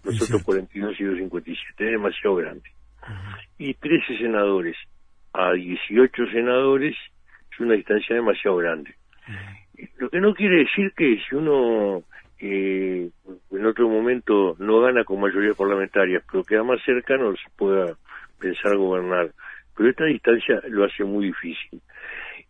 Nosotros 0.03 0.43
42 0.43 0.99
y 0.99 1.03
257, 1.03 1.85
es 1.85 1.91
demasiado 1.91 2.35
grande. 2.35 2.69
Y 3.57 3.73
13 3.73 4.17
senadores 4.17 4.75
a 5.33 5.53
18 5.53 6.25
senadores 6.31 6.95
es 7.51 7.59
una 7.59 7.75
distancia 7.75 8.15
demasiado 8.15 8.57
grande. 8.57 8.95
Lo 9.97 10.09
que 10.09 10.19
no 10.19 10.33
quiere 10.33 10.59
decir 10.59 10.91
que 10.95 11.19
si 11.27 11.35
uno 11.35 12.03
eh, 12.39 13.09
en 13.51 13.65
otro 13.65 13.87
momento 13.89 14.55
no 14.59 14.81
gana 14.81 15.03
con 15.03 15.21
mayoría 15.21 15.53
parlamentaria, 15.53 16.21
pero 16.29 16.43
queda 16.43 16.63
más 16.63 16.81
cerca, 16.83 17.17
no 17.17 17.31
se 17.33 17.49
pueda 17.55 17.95
pensar 18.39 18.75
gobernar. 18.75 19.31
Pero 19.75 19.89
esta 19.89 20.05
distancia 20.05 20.61
lo 20.69 20.85
hace 20.85 21.03
muy 21.03 21.27
difícil. 21.27 21.81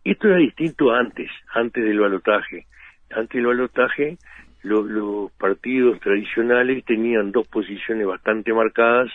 Esto 0.06 0.28
era 0.28 0.36
distinto 0.36 0.92
antes, 0.92 1.28
antes 1.52 1.84
del 1.84 1.98
balotaje. 1.98 2.64
Antes 3.10 3.38
del 3.38 3.46
balotaje 3.46 4.16
los 4.62 5.32
partidos 5.32 5.98
tradicionales 5.98 6.84
tenían 6.84 7.32
dos 7.32 7.48
posiciones 7.48 8.06
bastante 8.06 8.52
marcadas 8.52 9.10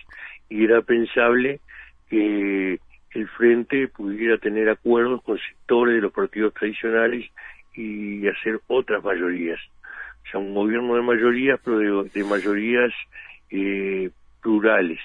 y 0.49 0.65
era 0.65 0.81
pensable 0.81 1.61
que 2.09 2.77
el 3.11 3.27
frente 3.37 3.87
pudiera 3.87 4.37
tener 4.37 4.67
acuerdos 4.69 5.21
con 5.23 5.37
sectores 5.37 5.95
de 5.95 6.01
los 6.01 6.11
partidos 6.11 6.53
tradicionales 6.53 7.25
y 7.73 8.27
hacer 8.27 8.59
otras 8.67 9.01
mayorías. 9.01 9.59
O 10.25 10.29
sea, 10.29 10.39
un 10.41 10.53
gobierno 10.53 10.95
de 10.95 11.03
mayorías, 11.03 11.59
pero 11.63 12.03
de, 12.03 12.23
mayorías 12.25 12.91
eh, 13.49 14.09
plurales. 14.41 14.99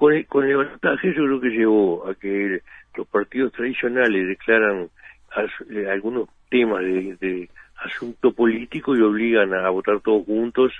Con 0.00 0.14
el, 0.14 0.24
con 0.24 0.46
el 0.46 0.56
yo 0.56 1.24
creo 1.26 1.40
que 1.42 1.50
llevó 1.50 2.08
a 2.08 2.14
que 2.14 2.62
los 2.96 3.06
partidos 3.06 3.52
tradicionales 3.52 4.28
declaran 4.28 4.88
algunos 5.90 6.26
temas 6.48 6.80
de 6.80 7.50
asunto 7.84 8.32
político 8.32 8.96
y 8.96 9.02
obligan 9.02 9.52
a 9.52 9.68
votar 9.68 10.00
todos 10.00 10.24
juntos 10.24 10.72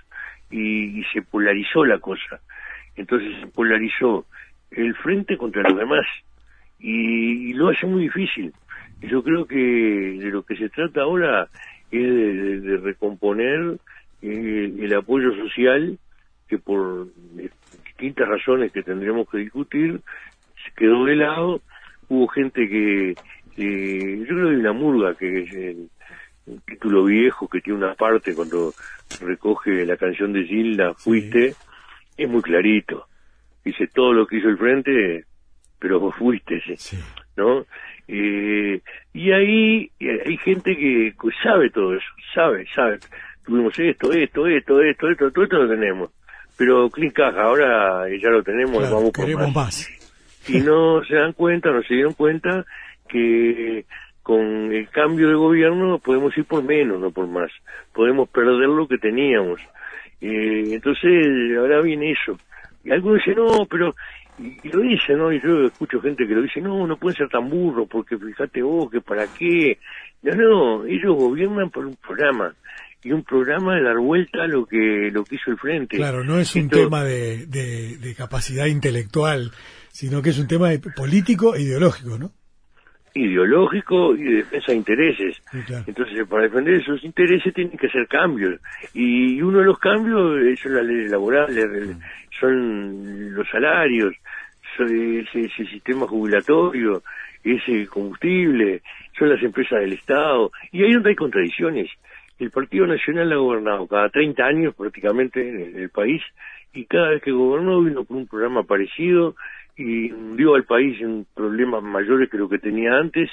y, 0.50 1.04
se 1.12 1.20
polarizó 1.20 1.84
la 1.84 1.98
cosa. 1.98 2.40
Entonces 2.96 3.38
se 3.40 3.46
polarizó 3.48 4.24
el 4.70 4.94
frente 4.94 5.36
contra 5.36 5.68
los 5.68 5.78
demás 5.78 6.06
y, 6.78 7.52
lo 7.52 7.68
hace 7.68 7.86
muy 7.86 8.04
difícil. 8.04 8.54
Yo 9.02 9.22
creo 9.22 9.44
que 9.44 9.54
de 9.54 10.30
lo 10.30 10.44
que 10.44 10.56
se 10.56 10.70
trata 10.70 11.02
ahora 11.02 11.46
es 11.90 12.62
de, 12.62 12.78
recomponer 12.78 13.76
eh, 14.22 14.74
el 14.78 14.94
apoyo 14.94 15.34
social 15.36 15.98
que 16.48 16.56
por 16.56 17.08
distintas 18.00 18.28
razones 18.28 18.72
que 18.72 18.82
tendremos 18.82 19.28
que 19.28 19.38
discutir 19.38 20.00
se 20.64 20.72
quedó 20.74 21.04
de 21.04 21.16
lado. 21.16 21.60
Hubo 22.08 22.26
gente 22.28 22.66
que, 22.66 23.14
yo 23.56 24.26
creo 24.26 24.48
que 24.48 24.54
hay 24.54 24.60
una 24.60 24.72
murga 24.72 25.14
que 25.14 25.42
es 25.42 25.52
el, 25.52 25.90
un 26.46 26.60
título 26.60 27.04
viejo 27.04 27.46
que 27.46 27.60
tiene 27.60 27.78
una 27.78 27.94
parte 27.94 28.34
cuando 28.34 28.72
recoge 29.20 29.84
la 29.84 29.96
canción 29.96 30.32
de 30.32 30.44
Gilda, 30.44 30.94
Fuiste, 30.94 31.54
es 32.16 32.28
muy 32.28 32.42
clarito. 32.42 33.06
Dice 33.64 33.86
todo 33.88 34.14
lo 34.14 34.26
que 34.26 34.38
hizo 34.38 34.48
el 34.48 34.56
frente, 34.56 35.26
pero 35.78 36.00
vos 36.00 36.16
fuiste, 36.16 36.62
¿no? 37.36 37.66
Eh, 38.08 38.80
y 39.12 39.30
ahí 39.32 39.90
hay 40.00 40.36
gente 40.38 40.74
que 40.74 41.14
sabe 41.42 41.70
todo 41.70 41.94
eso, 41.94 42.08
sabe, 42.34 42.66
sabe. 42.74 42.98
Tuvimos 43.44 43.78
esto, 43.78 44.12
esto, 44.12 44.46
esto, 44.46 44.80
esto, 44.80 45.10
esto, 45.10 45.30
todo 45.30 45.44
esto 45.44 45.58
lo 45.58 45.68
tenemos. 45.68 46.10
Pero 46.56 46.90
Clint 46.90 47.14
Caja, 47.14 47.42
ahora 47.42 48.04
ya 48.20 48.28
lo 48.28 48.42
tenemos, 48.42 48.90
vamos 48.90 49.10
por 49.10 49.34
más. 49.34 49.54
más. 49.54 49.88
Y 50.48 50.58
no 50.60 51.02
se 51.04 51.14
dan 51.14 51.32
cuenta, 51.32 51.70
no 51.70 51.82
se 51.82 51.94
dieron 51.94 52.14
cuenta 52.14 52.64
que 53.08 53.84
con 54.22 54.72
el 54.72 54.88
cambio 54.90 55.28
de 55.28 55.34
gobierno 55.34 55.98
podemos 55.98 56.36
ir 56.36 56.44
por 56.44 56.62
menos, 56.62 57.00
no 57.00 57.10
por 57.10 57.26
más. 57.26 57.50
Podemos 57.92 58.28
perder 58.28 58.68
lo 58.68 58.86
que 58.86 58.98
teníamos. 58.98 59.60
Eh, 60.20 60.74
entonces, 60.74 61.56
ahora 61.58 61.80
viene 61.80 62.12
eso. 62.12 62.38
Y 62.84 62.90
algunos 62.90 63.18
dicen, 63.18 63.36
no, 63.36 63.66
pero, 63.66 63.94
y, 64.38 64.68
lo 64.68 64.80
dicen, 64.80 65.18
¿no? 65.18 65.32
Y 65.32 65.40
yo 65.40 65.64
escucho 65.64 66.00
gente 66.00 66.26
que 66.26 66.34
lo 66.34 66.42
dice, 66.42 66.60
no, 66.60 66.86
no 66.86 66.96
pueden 66.96 67.16
ser 67.16 67.28
tan 67.28 67.48
burros, 67.48 67.88
porque 67.90 68.16
fíjate 68.16 68.62
vos, 68.62 68.90
que 68.90 69.00
para 69.00 69.26
qué. 69.26 69.78
No, 70.22 70.34
no, 70.34 70.86
ellos 70.86 71.16
gobiernan 71.16 71.70
por 71.70 71.86
un 71.86 71.96
programa. 71.96 72.54
Y 73.02 73.12
un 73.12 73.24
programa 73.24 73.76
de 73.76 73.82
dar 73.82 73.98
vuelta 73.98 74.42
a 74.42 74.46
lo 74.46 74.66
que, 74.66 75.10
lo 75.10 75.24
que 75.24 75.36
hizo 75.36 75.50
el 75.50 75.58
frente. 75.58 75.96
Claro, 75.96 76.22
no 76.22 76.38
es 76.38 76.54
un 76.54 76.68
tema 76.68 77.02
de, 77.02 77.46
de, 77.46 77.96
de 77.96 78.14
capacidad 78.14 78.66
intelectual, 78.66 79.52
sino 79.90 80.20
que 80.20 80.30
es 80.30 80.38
un 80.38 80.46
tema 80.46 80.68
político 80.94 81.54
e 81.54 81.62
ideológico, 81.62 82.18
¿no? 82.18 82.32
ideológico 83.14 84.14
y 84.14 84.22
de 84.22 84.36
defensa 84.36 84.72
de 84.72 84.78
intereses. 84.78 85.42
Entonces, 85.86 86.26
para 86.28 86.44
defender 86.44 86.74
esos 86.74 87.02
intereses 87.04 87.52
tienen 87.54 87.76
que 87.76 87.86
hacer 87.86 88.06
cambios. 88.06 88.60
Y 88.94 89.40
uno 89.42 89.58
de 89.58 89.64
los 89.64 89.78
cambios 89.78 90.58
son 90.60 90.74
las 90.74 90.84
leyes 90.84 91.10
laborales, 91.10 91.96
son 92.38 93.34
los 93.34 93.48
salarios, 93.48 94.14
ese, 94.78 95.44
ese 95.44 95.64
sistema 95.66 96.06
jubilatorio, 96.06 97.02
ese 97.42 97.86
combustible, 97.86 98.82
son 99.18 99.30
las 99.30 99.42
empresas 99.42 99.80
del 99.80 99.94
Estado. 99.94 100.50
Y 100.72 100.82
ahí 100.82 100.92
donde 100.92 101.10
hay 101.10 101.16
contradicciones. 101.16 101.90
El 102.40 102.50
Partido 102.50 102.86
Nacional 102.86 103.30
ha 103.32 103.36
gobernado 103.36 103.86
cada 103.86 104.08
30 104.08 104.42
años 104.42 104.74
prácticamente 104.74 105.46
en 105.46 105.78
el 105.78 105.90
país 105.90 106.22
y 106.72 106.86
cada 106.86 107.10
vez 107.10 107.22
que 107.22 107.32
gobernó 107.32 107.82
vino 107.82 108.04
con 108.04 108.16
un 108.16 108.26
programa 108.26 108.62
parecido 108.62 109.36
y 109.76 110.08
dio 110.36 110.54
al 110.54 110.64
país 110.64 110.98
en 111.02 111.26
problemas 111.34 111.82
mayores 111.82 112.30
que 112.30 112.38
lo 112.38 112.48
que 112.48 112.58
tenía 112.58 112.92
antes 112.94 113.28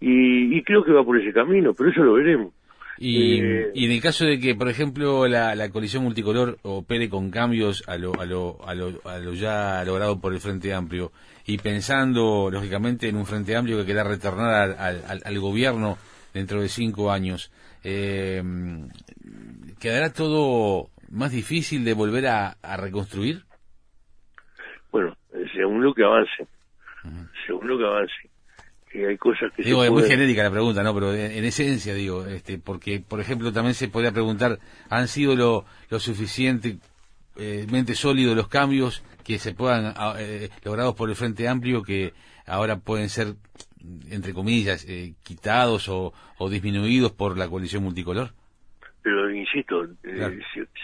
y, 0.00 0.62
creo 0.62 0.82
que 0.82 0.92
va 0.92 1.04
por 1.04 1.20
ese 1.20 1.32
camino, 1.32 1.74
pero 1.74 1.90
eso 1.90 2.02
lo 2.02 2.14
veremos. 2.14 2.52
Y, 2.98 3.40
eh, 3.40 3.70
y 3.74 3.84
en 3.86 3.92
el 3.92 4.00
caso 4.00 4.24
de 4.24 4.38
que, 4.38 4.54
por 4.54 4.68
ejemplo, 4.68 5.26
la, 5.28 5.54
la 5.54 5.70
coalición 5.70 6.02
multicolor 6.02 6.58
opere 6.62 7.08
con 7.08 7.30
cambios 7.30 7.84
a 7.86 7.96
lo, 7.96 8.18
a, 8.20 8.26
lo, 8.26 8.58
a, 8.66 8.74
lo, 8.74 9.00
a 9.04 9.18
lo 9.18 9.32
ya 9.34 9.84
logrado 9.84 10.20
por 10.20 10.32
el 10.32 10.40
Frente 10.40 10.74
Amplio 10.74 11.12
y 11.46 11.58
pensando, 11.58 12.50
lógicamente, 12.50 13.08
en 13.08 13.16
un 13.16 13.26
Frente 13.26 13.56
Amplio 13.56 13.78
que 13.78 13.84
quiera 13.84 14.04
retornar 14.04 14.76
al, 14.78 15.04
al, 15.06 15.20
al 15.24 15.38
gobierno 15.38 15.98
dentro 16.32 16.60
de 16.60 16.68
cinco 16.68 17.10
años, 17.10 17.50
eh, 17.84 18.42
¿quedará 19.78 20.12
todo 20.12 20.90
más 21.10 21.32
difícil 21.32 21.84
de 21.84 21.94
volver 21.94 22.26
a, 22.26 22.56
reconstruir? 22.76 23.44
Bueno, 24.90 25.16
según 25.54 25.82
lo 25.82 25.94
que 25.94 26.04
avance, 26.04 26.46
según 27.46 27.68
lo 27.68 27.78
que 27.78 27.84
avance. 27.84 28.14
hay 29.08 29.16
cosas 29.18 29.52
que 29.54 29.62
digo, 29.62 29.84
es 29.84 29.90
muy 29.90 30.04
genérica 30.04 30.42
la 30.42 30.50
pregunta, 30.50 30.82
¿no? 30.82 30.94
Pero 30.94 31.14
en, 31.14 31.44
esencia, 31.44 31.94
digo, 31.94 32.26
este, 32.26 32.58
porque, 32.58 33.00
por 33.00 33.20
ejemplo, 33.20 33.52
también 33.52 33.74
se 33.74 33.88
podría 33.88 34.12
preguntar, 34.12 34.58
¿han 34.88 35.08
sido 35.08 35.36
lo, 35.36 35.64
lo 35.88 35.98
suficientemente 35.98 36.80
sólidos 37.94 38.36
los 38.36 38.48
cambios 38.48 39.02
que 39.24 39.38
se 39.38 39.54
puedan, 39.54 39.92
ah, 39.96 40.14
eh, 40.18 40.48
logrados 40.64 40.94
por 40.94 41.08
el 41.08 41.16
Frente 41.16 41.48
Amplio, 41.48 41.82
que 41.82 42.12
ahora 42.46 42.78
pueden 42.78 43.08
ser, 43.08 43.34
entre 44.10 44.32
comillas, 44.32 44.86
eh, 44.88 45.14
quitados 45.22 45.88
o, 45.88 46.12
disminuidos 46.50 47.12
por 47.12 47.36
la 47.36 47.48
coalición 47.48 47.82
multicolor? 47.82 48.30
Pero 49.02 49.30
insisto, 49.30 49.84
eh, 50.04 50.38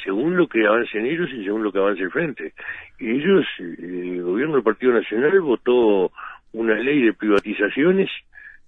según 0.05 0.37
lo 0.37 0.49
que 0.49 0.67
avancen 0.67 1.05
ellos 1.07 1.29
y 1.33 1.45
según 1.45 1.63
lo 1.63 1.73
que 1.73 1.79
avance 1.79 2.03
el 2.03 2.11
Frente. 2.11 2.55
Ellos, 2.99 3.45
el 3.59 4.23
gobierno 4.23 4.55
del 4.55 4.63
Partido 4.63 4.93
Nacional 4.93 5.41
votó 5.41 6.11
una 6.53 6.75
ley 6.75 7.03
de 7.03 7.13
privatizaciones 7.13 8.09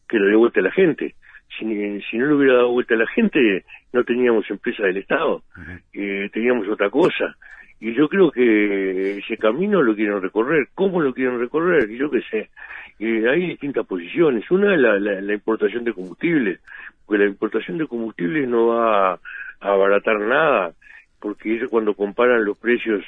que 0.07 0.19
le 0.19 0.29
dio 0.29 0.38
vuelta 0.41 0.61
a 0.61 0.64
la 0.64 0.73
gente. 0.73 1.14
Si, 1.59 1.64
no 1.64 2.27
le 2.27 2.35
hubiera 2.35 2.55
dado 2.57 2.73
vuelta 2.73 2.95
a 2.95 2.99
la 2.99 3.07
gente, 3.07 3.64
no 3.93 4.05
teníamos 4.05 4.49
empresa 4.51 4.83
del 4.85 4.99
Estado, 4.99 5.43
teníamos 5.93 6.69
otra 6.69 6.91
cosa. 6.91 7.37
Y 7.81 7.95
yo 7.95 8.09
creo 8.09 8.31
que 8.31 9.19
ese 9.19 9.37
camino 9.37 9.83
lo 9.83 9.95
quieren 9.95 10.21
recorrer. 10.21 10.69
¿Cómo 10.75 11.01
lo 11.01 11.14
quieren 11.14 11.38
recorrer? 11.38 11.88
Yo 11.91 12.11
qué 12.11 12.21
sé. 12.31 12.51
Hay 13.05 13.47
distintas 13.47 13.87
posiciones. 13.87 14.51
Una 14.51 14.75
es 14.75 14.81
la, 14.81 15.33
importación 15.33 15.85
de 15.85 15.93
combustibles, 15.93 16.61
porque 17.07 17.25
la 17.25 17.31
importación 17.31 17.79
de 17.79 17.87
combustibles 17.87 18.49
no 18.49 18.69
va 18.69 19.13
a, 19.13 19.19
abaratar 19.61 20.21
nada, 20.21 20.73
porque 21.21 21.55
ellos 21.55 21.69
cuando 21.71 21.95
comparan 21.95 22.45
los 22.45 22.59
precios 22.59 23.05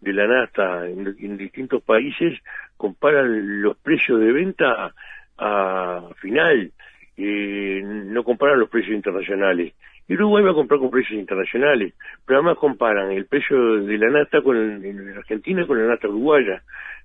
de 0.00 0.12
la 0.12 0.26
nafta 0.26 0.86
en, 0.88 1.36
distintos 1.36 1.82
países, 1.82 2.38
comparan 2.76 3.62
los 3.62 3.76
precios 3.78 4.20
de 4.20 4.32
venta 4.32 4.92
a, 5.38 6.02
final, 6.20 6.72
eh, 7.16 7.80
no 7.84 8.22
comparan 8.24 8.60
los 8.60 8.68
precios 8.68 8.94
internacionales. 8.94 9.72
Y 10.08 10.14
Uruguay 10.14 10.42
va 10.42 10.52
a 10.52 10.54
comprar 10.54 10.80
con 10.80 10.90
precios 10.90 11.18
internacionales, 11.18 11.92
pero 12.24 12.38
además 12.38 12.56
comparan 12.56 13.10
el 13.12 13.26
precio 13.26 13.84
de 13.84 13.98
la 13.98 14.08
nafta 14.08 14.40
con 14.40 14.56
en 14.56 15.16
Argentina 15.16 15.66
con 15.66 15.78
la 15.78 15.86
nafta 15.86 16.08
uruguaya. 16.08 16.62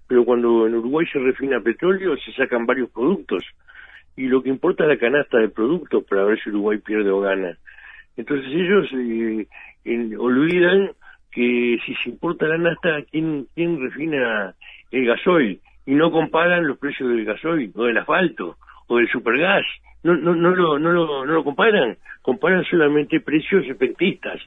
Pero 0.08 0.26
cuando 0.26 0.68
en 0.68 0.76
Uruguay 0.76 1.06
se 1.12 1.20
refina 1.20 1.60
petróleo, 1.62 2.18
se 2.18 2.32
sacan 2.34 2.66
varios 2.66 2.90
productos. 2.90 3.44
Y 4.16 4.28
lo 4.28 4.44
que 4.44 4.50
importa 4.50 4.84
es 4.84 4.90
la 4.90 4.98
canasta 4.98 5.40
de 5.40 5.50
productos 5.50 6.04
para 6.04 6.24
ver 6.24 6.40
si 6.42 6.50
Uruguay 6.50 6.78
pierde 6.80 7.10
o 7.10 7.22
gana. 7.22 7.58
Entonces 8.16 8.48
ellos 8.52 8.88
eh, 8.94 10.18
olvidan 10.18 10.92
que 11.32 11.80
si 11.86 11.96
se 11.96 12.10
importa 12.10 12.46
la 12.46 12.58
nafta, 12.58 13.02
¿quién, 13.10 13.48
¿quién 13.56 13.82
refina 13.82 14.54
el 14.92 15.06
gasoil? 15.06 15.60
Y 15.86 15.96
no 15.96 16.12
comparan 16.12 16.68
los 16.68 16.78
precios 16.78 17.10
del 17.10 17.26
gasoil 17.26 17.72
o 17.76 17.86
del 17.86 17.98
asfalto 17.98 18.58
o 18.88 18.98
del 18.98 19.10
supergas 19.10 19.66
no, 20.04 20.16
no, 20.16 20.36
no, 20.36 20.54
lo, 20.54 20.78
no, 20.78 20.92
lo, 20.92 21.26
no 21.26 21.34
lo 21.34 21.44
comparan, 21.44 21.98
comparan 22.22 22.64
solamente 22.66 23.22
precios 23.22 23.66
efectistas. 23.68 24.40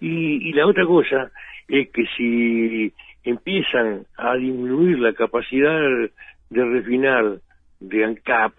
Y, 0.00 0.48
y 0.48 0.52
la 0.52 0.66
otra 0.66 0.84
cosa 0.84 1.30
es 1.68 1.88
que 1.90 2.04
si 2.16 2.92
empiezan 3.30 4.06
a 4.16 4.34
disminuir 4.36 4.98
la 4.98 5.12
capacidad 5.12 5.80
de 6.50 6.64
refinar 6.64 7.38
de 7.80 8.04
ANCAP, 8.04 8.52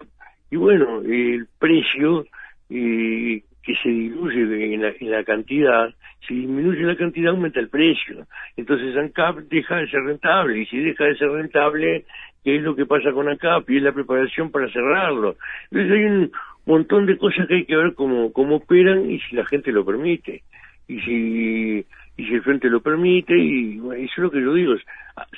y 0.50 0.56
bueno, 0.56 1.00
el 1.02 1.46
precio 1.58 2.26
eh, 2.68 3.42
que 3.62 3.74
se 3.82 3.88
diluye 3.88 4.74
en 4.74 4.82
la, 4.82 4.92
en 4.98 5.10
la, 5.10 5.24
cantidad, 5.24 5.94
si 6.26 6.34
disminuye 6.34 6.82
la 6.82 6.96
cantidad 6.96 7.30
aumenta 7.32 7.60
el 7.60 7.68
precio. 7.68 8.26
Entonces 8.56 8.96
ANCAP 8.96 9.38
deja 9.50 9.76
de 9.76 9.88
ser 9.88 10.02
rentable, 10.02 10.60
y 10.60 10.66
si 10.66 10.78
deja 10.78 11.04
de 11.04 11.16
ser 11.16 11.30
rentable, 11.30 12.04
qué 12.44 12.56
es 12.56 12.62
lo 12.62 12.74
que 12.74 12.86
pasa 12.86 13.12
con 13.12 13.28
ACAP 13.28 13.68
y 13.70 13.76
es 13.76 13.82
la 13.82 13.92
preparación 13.92 14.50
para 14.50 14.70
cerrarlo. 14.70 15.36
Entonces 15.70 15.92
hay 15.92 16.04
un 16.04 16.32
montón 16.66 17.06
de 17.06 17.18
cosas 17.18 17.46
que 17.46 17.54
hay 17.56 17.64
que 17.64 17.76
ver 17.76 17.94
cómo, 17.94 18.32
cómo 18.32 18.56
operan 18.56 19.10
y 19.10 19.20
si 19.20 19.36
la 19.36 19.44
gente 19.46 19.72
lo 19.72 19.84
permite. 19.84 20.42
Y 20.88 21.00
si, 21.00 21.86
y 22.16 22.26
si 22.26 22.34
el 22.34 22.42
frente 22.42 22.68
lo 22.68 22.80
permite, 22.80 23.36
y 23.36 23.78
eso 23.78 24.12
es 24.12 24.18
lo 24.18 24.30
que 24.30 24.42
yo 24.42 24.54
digo, 24.54 24.74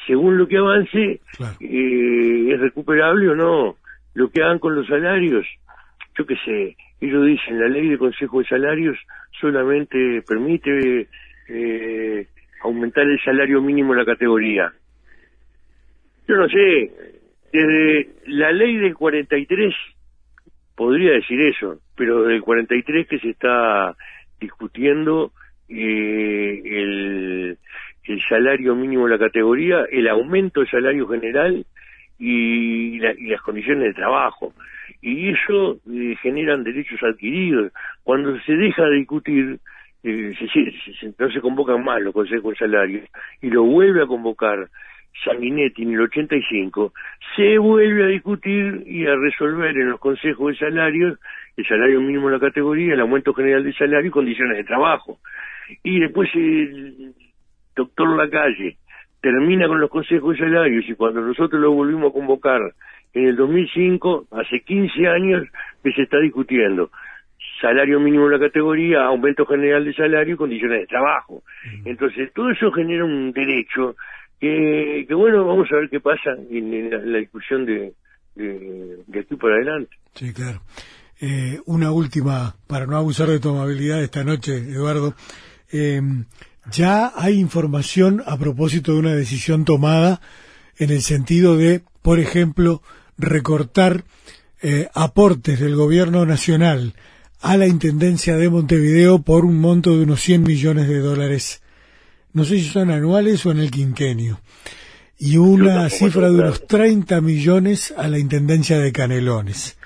según 0.07 0.39
lo 0.39 0.49
que 0.49 0.59
avance, 0.59 1.21
eh, 1.61 2.53
es 2.53 2.61
recuperable 2.61 3.29
o 3.29 3.35
no. 3.35 3.77
Lo 4.15 4.31
que 4.31 4.43
hagan 4.43 4.59
con 4.59 4.75
los 4.75 4.87
salarios, 4.87 5.47
yo 6.19 6.27
qué 6.27 6.37
sé, 6.45 6.77
ellos 7.01 7.27
dicen, 7.27 7.59
la 7.59 7.69
ley 7.69 7.89
de 7.89 7.99
consejo 7.99 8.41
de 8.41 8.49
salarios 8.49 8.99
solamente 9.41 10.23
permite 10.27 11.09
eh, 11.49 12.27
aumentar 12.63 13.05
el 13.05 13.21
salario 13.25 13.63
mínimo 13.63 13.93
en 13.93 13.99
la 14.01 14.05
categoría 14.05 14.73
yo 16.29 16.37
no 16.37 16.49
sé, 16.49 16.93
desde 17.53 18.09
la 18.27 18.53
ley 18.53 18.77
del 18.77 18.95
43 18.95 19.75
podría 20.75 21.13
decir 21.13 21.41
eso, 21.41 21.79
pero 21.97 22.23
desde 22.23 22.37
el 22.37 22.43
43 22.43 23.07
que 23.07 23.19
se 23.19 23.31
está 23.31 23.95
discutiendo 24.41 25.33
eh, 25.75 26.63
el, 26.65 27.59
salario 28.29 28.75
mínimo 28.75 29.07
de 29.07 29.17
la 29.17 29.19
categoría, 29.19 29.85
el 29.91 30.07
aumento 30.09 30.61
del 30.61 30.71
salario 30.71 31.09
general 31.09 31.65
y, 32.19 32.99
las 32.99 33.41
condiciones 33.43 33.85
de 33.85 33.95
trabajo. 33.95 34.53
Y 35.01 35.31
eso 35.31 35.79
eh, 35.91 36.15
generan 36.23 36.63
derechos 36.63 37.03
adquiridos. 37.03 37.73
Cuando 38.03 38.39
se 38.41 38.53
deja 38.55 38.85
de 38.85 38.97
discutir, 38.97 39.59
eh, 40.05 40.35
no 41.19 41.31
se 41.31 41.41
convocan 41.41 41.83
más 41.85 42.01
los 42.03 42.13
consejos 42.13 42.53
de 42.53 42.59
salarios 42.59 43.09
y 43.41 43.49
lo 43.49 43.65
vuelve 43.65 44.03
a 44.03 44.07
convocar 44.07 44.69
Sanguinetti 45.25 45.83
en 45.83 45.93
el 45.93 46.01
85, 46.01 46.93
se 47.37 47.59
vuelve 47.59 48.05
a 48.05 48.07
discutir 48.09 48.83
y 48.87 49.07
a 49.07 49.15
resolver 49.15 49.77
en 49.77 49.91
los 49.91 50.01
consejos 50.01 50.53
de 50.53 50.59
salarios 50.59 51.19
el 51.57 51.67
salario 51.67 52.01
mínimo 52.01 52.29
de 52.29 52.35
la 52.35 52.41
categoría, 52.41 52.95
el 52.95 53.01
aumento 53.01 53.35
general 53.35 53.63
de 53.63 53.73
salario 53.75 54.09
y 54.09 54.11
condiciones 54.11 54.57
de 54.57 54.65
trabajo. 54.65 55.19
Y 55.83 56.01
después 56.01 56.29
el 56.35 57.15
doctor 57.75 58.17
Lacalle 58.17 58.77
termina 59.21 59.69
con 59.69 59.81
los 59.81 59.91
consejos 59.91 60.37
de 60.37 60.45
salarios 60.45 60.85
y 60.89 60.95
cuando 60.95 61.21
nosotros 61.21 61.61
lo 61.61 61.73
volvimos 61.73 62.11
a 62.11 62.13
convocar 62.13 62.61
en 63.15 63.29
el 63.29 63.37
2005, 63.37 64.27
hace 64.33 64.61
15 64.61 65.07
años 65.07 65.47
que 65.83 65.93
se 65.93 66.03
está 66.03 66.19
discutiendo 66.19 66.91
salario 67.61 68.01
mínimo 68.01 68.29
de 68.29 68.39
la 68.39 68.47
categoría, 68.47 69.05
aumento 69.05 69.47
general 69.47 69.85
de 69.85 69.95
salario 69.95 70.35
y 70.35 70.37
condiciones 70.37 70.81
de 70.81 70.87
trabajo. 70.87 71.43
Entonces, 71.85 72.33
todo 72.35 72.51
eso 72.51 72.73
genera 72.73 73.05
un 73.05 73.33
derecho 73.33 73.97
que, 74.41 75.07
bueno, 75.11 75.47
vamos 75.47 75.69
a 75.71 75.77
ver 75.77 75.89
qué 75.89 76.01
pasa 76.01 76.31
en, 76.51 76.91
la, 77.13 77.19
discusión 77.19 77.65
de, 77.65 77.95
de, 78.35 79.21
aquí 79.21 79.37
por 79.37 79.53
adelante. 79.53 79.97
Sí, 80.15 80.33
claro. 80.33 80.61
Eh, 81.21 81.61
una 81.67 81.93
última, 81.93 82.57
para 82.67 82.87
no 82.87 82.97
abusar 82.97 83.29
de 83.29 83.39
tu 83.39 83.51
amabilidad 83.51 84.03
esta 84.03 84.25
noche, 84.25 84.57
Eduardo. 84.57 85.15
Em, 85.73 86.27
ya 86.71 87.13
hay 87.17 87.41
información 87.41 88.23
a 88.27 88.37
propósito 88.37 88.93
de 88.93 88.99
una 88.99 89.15
decisión 89.15 89.65
tomada 89.65 90.21
en 90.77 90.91
el 90.91 91.03
sentido 91.03 91.57
de, 91.57 91.83
por 92.03 92.21
ejemplo, 92.21 92.83
recortar 93.19 94.05
eh, 94.61 94.89
aportes 94.95 95.59
del 95.59 95.75
gobierno 95.75 96.25
nacional 96.27 96.95
a 97.41 97.57
la 97.57 97.67
Intendencia 97.67 98.37
de 98.37 98.49
Montevideo 98.49 99.23
por 99.23 99.45
un 99.45 99.59
monto 99.59 99.97
de 99.97 100.05
unos 100.05 100.21
100 100.21 100.43
millones 100.43 100.89
de 100.89 101.01
dólares. 101.01 101.63
No 102.33 102.45
sé 102.45 102.59
si 102.59 102.69
son 102.69 102.91
anuales 102.91 103.45
o 103.45 103.51
en 103.51 103.59
el 103.59 103.71
quinquenio, 103.71 104.41
y 105.19 105.37
una 105.39 105.89
cifra 105.91 106.31
de 106.31 106.35
unos 106.35 106.67
30 106.67 107.21
millones 107.21 107.93
a 107.97 108.09
la 108.09 108.19
Intendencia 108.19 108.79
de 108.79 108.93
Canelones. 108.93 109.77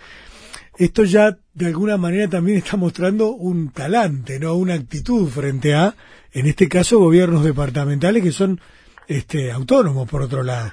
Esto 0.79 1.05
ya 1.05 1.37
de 1.55 1.67
alguna 1.67 1.97
manera 1.97 2.29
también 2.29 2.59
está 2.59 2.77
mostrando 2.77 3.31
un 3.31 3.73
talante, 3.73 4.39
no 4.39 4.55
una 4.55 4.75
actitud 4.75 5.27
frente 5.29 5.75
a, 5.75 5.95
en 6.33 6.47
este 6.47 6.69
caso, 6.69 6.99
gobiernos 6.99 7.45
departamentales 7.45 8.23
que 8.23 8.33
son 8.33 8.61
este, 9.09 9.51
autónomos, 9.51 10.09
por 10.11 10.23
otro 10.23 10.43
lado. 10.43 10.71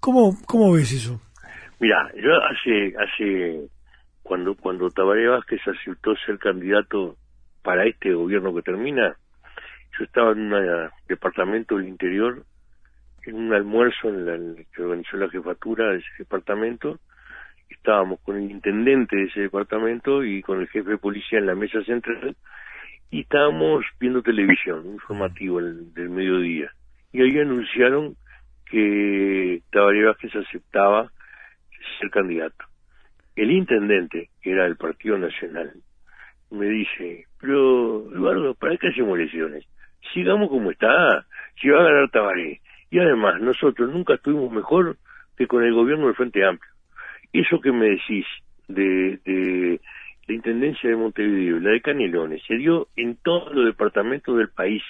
¿Cómo, 0.00 0.36
cómo 0.46 0.72
ves 0.72 0.92
eso? 0.92 1.20
Mira, 1.80 2.10
yo 2.14 2.30
hace, 2.42 2.94
hace 2.98 3.68
cuando, 4.22 4.54
cuando 4.54 4.90
Tabaré 4.90 5.28
Vázquez 5.28 5.60
aceptó 5.66 6.14
ser 6.26 6.38
candidato 6.38 7.16
para 7.62 7.86
este 7.86 8.12
gobierno 8.12 8.54
que 8.54 8.62
termina, 8.62 9.16
yo 9.98 10.04
estaba 10.04 10.32
en 10.32 10.52
un 10.52 10.90
departamento 11.08 11.76
del 11.76 11.88
interior, 11.88 12.44
en 13.22 13.34
un 13.36 13.54
almuerzo 13.54 14.08
en 14.08 14.26
la, 14.26 14.62
que 14.74 14.82
organizó 14.82 15.16
la 15.16 15.30
jefatura 15.30 15.90
de 15.90 15.98
ese 15.98 16.08
departamento. 16.18 16.98
Estábamos 17.68 18.20
con 18.20 18.36
el 18.36 18.50
intendente 18.50 19.16
de 19.16 19.24
ese 19.24 19.40
departamento 19.40 20.24
y 20.24 20.42
con 20.42 20.60
el 20.60 20.68
jefe 20.68 20.90
de 20.90 20.98
policía 20.98 21.38
en 21.38 21.46
la 21.46 21.54
mesa 21.54 21.82
central 21.84 22.36
y 23.10 23.20
estábamos 23.20 23.84
viendo 23.98 24.22
televisión, 24.22 24.86
informativo 24.86 25.60
del 25.62 26.10
mediodía. 26.10 26.70
Y 27.12 27.22
ahí 27.22 27.38
anunciaron 27.38 28.16
que 28.66 29.62
Tabaré 29.70 30.04
Vázquez 30.04 30.34
aceptaba 30.36 31.10
ser 31.98 32.10
candidato. 32.10 32.64
El 33.34 33.50
intendente, 33.50 34.28
que 34.42 34.52
era 34.52 34.64
del 34.64 34.76
Partido 34.76 35.16
Nacional, 35.16 35.72
me 36.50 36.66
dice, 36.66 37.26
pero 37.40 38.12
Eduardo, 38.12 38.54
¿para 38.54 38.76
qué 38.76 38.88
hacemos 38.88 39.18
elecciones? 39.18 39.64
Sigamos 40.12 40.48
como 40.48 40.70
está, 40.70 41.26
si 41.60 41.68
va 41.68 41.80
a 41.80 41.84
ganar 41.84 42.10
Tabaré. 42.10 42.60
Y 42.90 42.98
además, 42.98 43.40
nosotros 43.40 43.90
nunca 43.90 44.14
estuvimos 44.14 44.50
mejor 44.50 44.96
que 45.36 45.46
con 45.46 45.62
el 45.62 45.72
gobierno 45.72 46.06
del 46.06 46.16
Frente 46.16 46.44
Amplio. 46.44 46.67
Eso 47.32 47.60
que 47.60 47.72
me 47.72 47.90
decís 47.90 48.26
de, 48.68 49.18
de 49.24 49.80
la 50.26 50.34
Intendencia 50.34 50.90
de 50.90 50.96
Montevideo, 50.96 51.60
la 51.60 51.70
de 51.70 51.80
Canelones, 51.80 52.42
se 52.46 52.56
dio 52.56 52.88
en 52.96 53.16
todos 53.16 53.54
los 53.54 53.66
departamentos 53.66 54.36
del 54.36 54.50
país. 54.50 54.82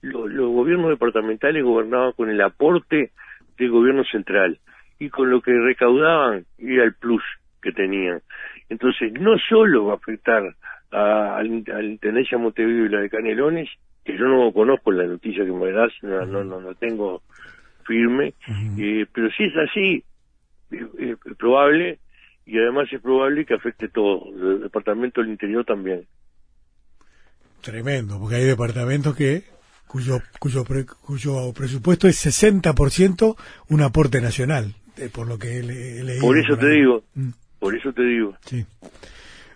Los, 0.00 0.30
los 0.30 0.50
gobiernos 0.50 0.90
departamentales 0.90 1.64
gobernaban 1.64 2.12
con 2.12 2.30
el 2.30 2.40
aporte 2.40 3.12
del 3.56 3.70
gobierno 3.70 4.04
central 4.04 4.58
y 4.98 5.10
con 5.10 5.30
lo 5.30 5.40
que 5.40 5.52
recaudaban 5.52 6.44
era 6.58 6.84
el 6.84 6.94
plus 6.94 7.22
que 7.62 7.72
tenían. 7.72 8.20
Entonces, 8.68 9.12
no 9.14 9.36
solo 9.48 9.86
va 9.86 9.94
a 9.94 9.96
afectar 9.96 10.54
a, 10.90 11.42
la 11.42 11.82
Intendencia 11.82 12.36
de 12.36 12.44
Montevideo 12.44 12.86
y 12.86 12.88
la 12.88 13.00
de 13.00 13.10
Canelones, 13.10 13.68
que 14.04 14.16
yo 14.16 14.24
no 14.24 14.52
conozco 14.52 14.92
la 14.92 15.04
noticia 15.04 15.44
que 15.44 15.52
me 15.52 15.72
das, 15.72 15.92
no, 16.02 16.24
no, 16.26 16.44
no, 16.44 16.60
no 16.60 16.74
tengo 16.74 17.22
firme, 17.86 18.34
eh, 18.78 19.06
pero 19.12 19.30
si 19.30 19.44
es 19.44 19.56
así, 19.56 20.04
es, 20.70 21.36
probable 21.36 21.98
y 22.46 22.58
además 22.58 22.88
es 22.92 23.00
probable 23.00 23.44
que 23.44 23.54
afecte 23.54 23.88
todo, 23.88 24.30
el 24.34 24.62
departamento 24.62 25.20
del 25.20 25.30
interior 25.30 25.64
también. 25.64 26.06
Tremendo, 27.60 28.18
porque 28.18 28.36
hay 28.36 28.44
departamentos 28.44 29.16
que 29.16 29.44
cuyo 29.86 30.20
cuyo 30.38 30.64
cuyo 31.00 31.52
presupuesto 31.52 32.08
es 32.08 32.24
60% 32.24 33.36
un 33.68 33.82
aporte 33.82 34.20
nacional, 34.20 34.74
eh, 34.96 35.10
por 35.12 35.26
lo 35.26 35.38
que 35.38 35.62
leído. 35.62 36.20
Por 36.20 36.38
eso 36.38 36.56
te 36.56 36.68
digo, 36.68 37.04
mm. 37.14 37.28
por 37.58 37.76
eso 37.76 37.92
te 37.92 38.02
digo. 38.02 38.36
Sí. 38.44 38.64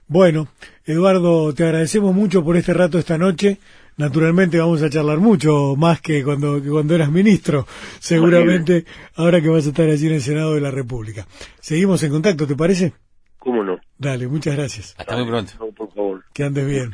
Bueno, 0.09 0.49
Eduardo, 0.85 1.55
te 1.55 1.65
agradecemos 1.65 2.15
mucho 2.15 2.45
por 2.45 2.57
este 2.57 2.75
rato 2.75 2.99
esta 2.99 3.17
noche. 3.17 3.59
Naturalmente 3.97 4.59
vamos 4.59 4.83
a 4.83 4.91
charlar 4.91 5.19
mucho 5.19 5.77
más 5.77 6.01
que 6.01 6.25
cuando, 6.25 6.63
cuando 6.63 6.95
eras 6.95 7.11
ministro, 7.11 7.67
seguramente 7.99 8.85
ahora 9.17 9.41
que 9.41 9.49
vas 9.49 9.67
a 9.67 9.69
estar 9.69 9.89
allí 9.89 10.07
en 10.07 10.15
el 10.15 10.23
Senado 10.23 10.55
de 10.55 10.61
la 10.61 10.71
República. 10.71 11.27
Seguimos 11.61 12.03
en 12.03 12.13
contacto, 12.13 12.47
¿te 12.47 12.57
parece? 12.57 12.95
¿Cómo 13.39 13.65
no? 13.65 13.79
Dale, 13.99 14.29
muchas 14.29 14.55
gracias. 14.55 14.95
Hasta 14.97 15.17
muy 15.17 15.27
pronto. 15.27 15.53
por 15.77 15.93
favor. 15.93 16.25
Que 16.33 16.45
andes 16.45 16.67
bien. 16.67 16.93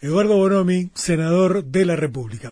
Eduardo 0.00 0.36
Bonomi, 0.36 0.90
senador 0.94 1.62
de 1.62 1.84
la 1.84 1.94
República. 1.94 2.48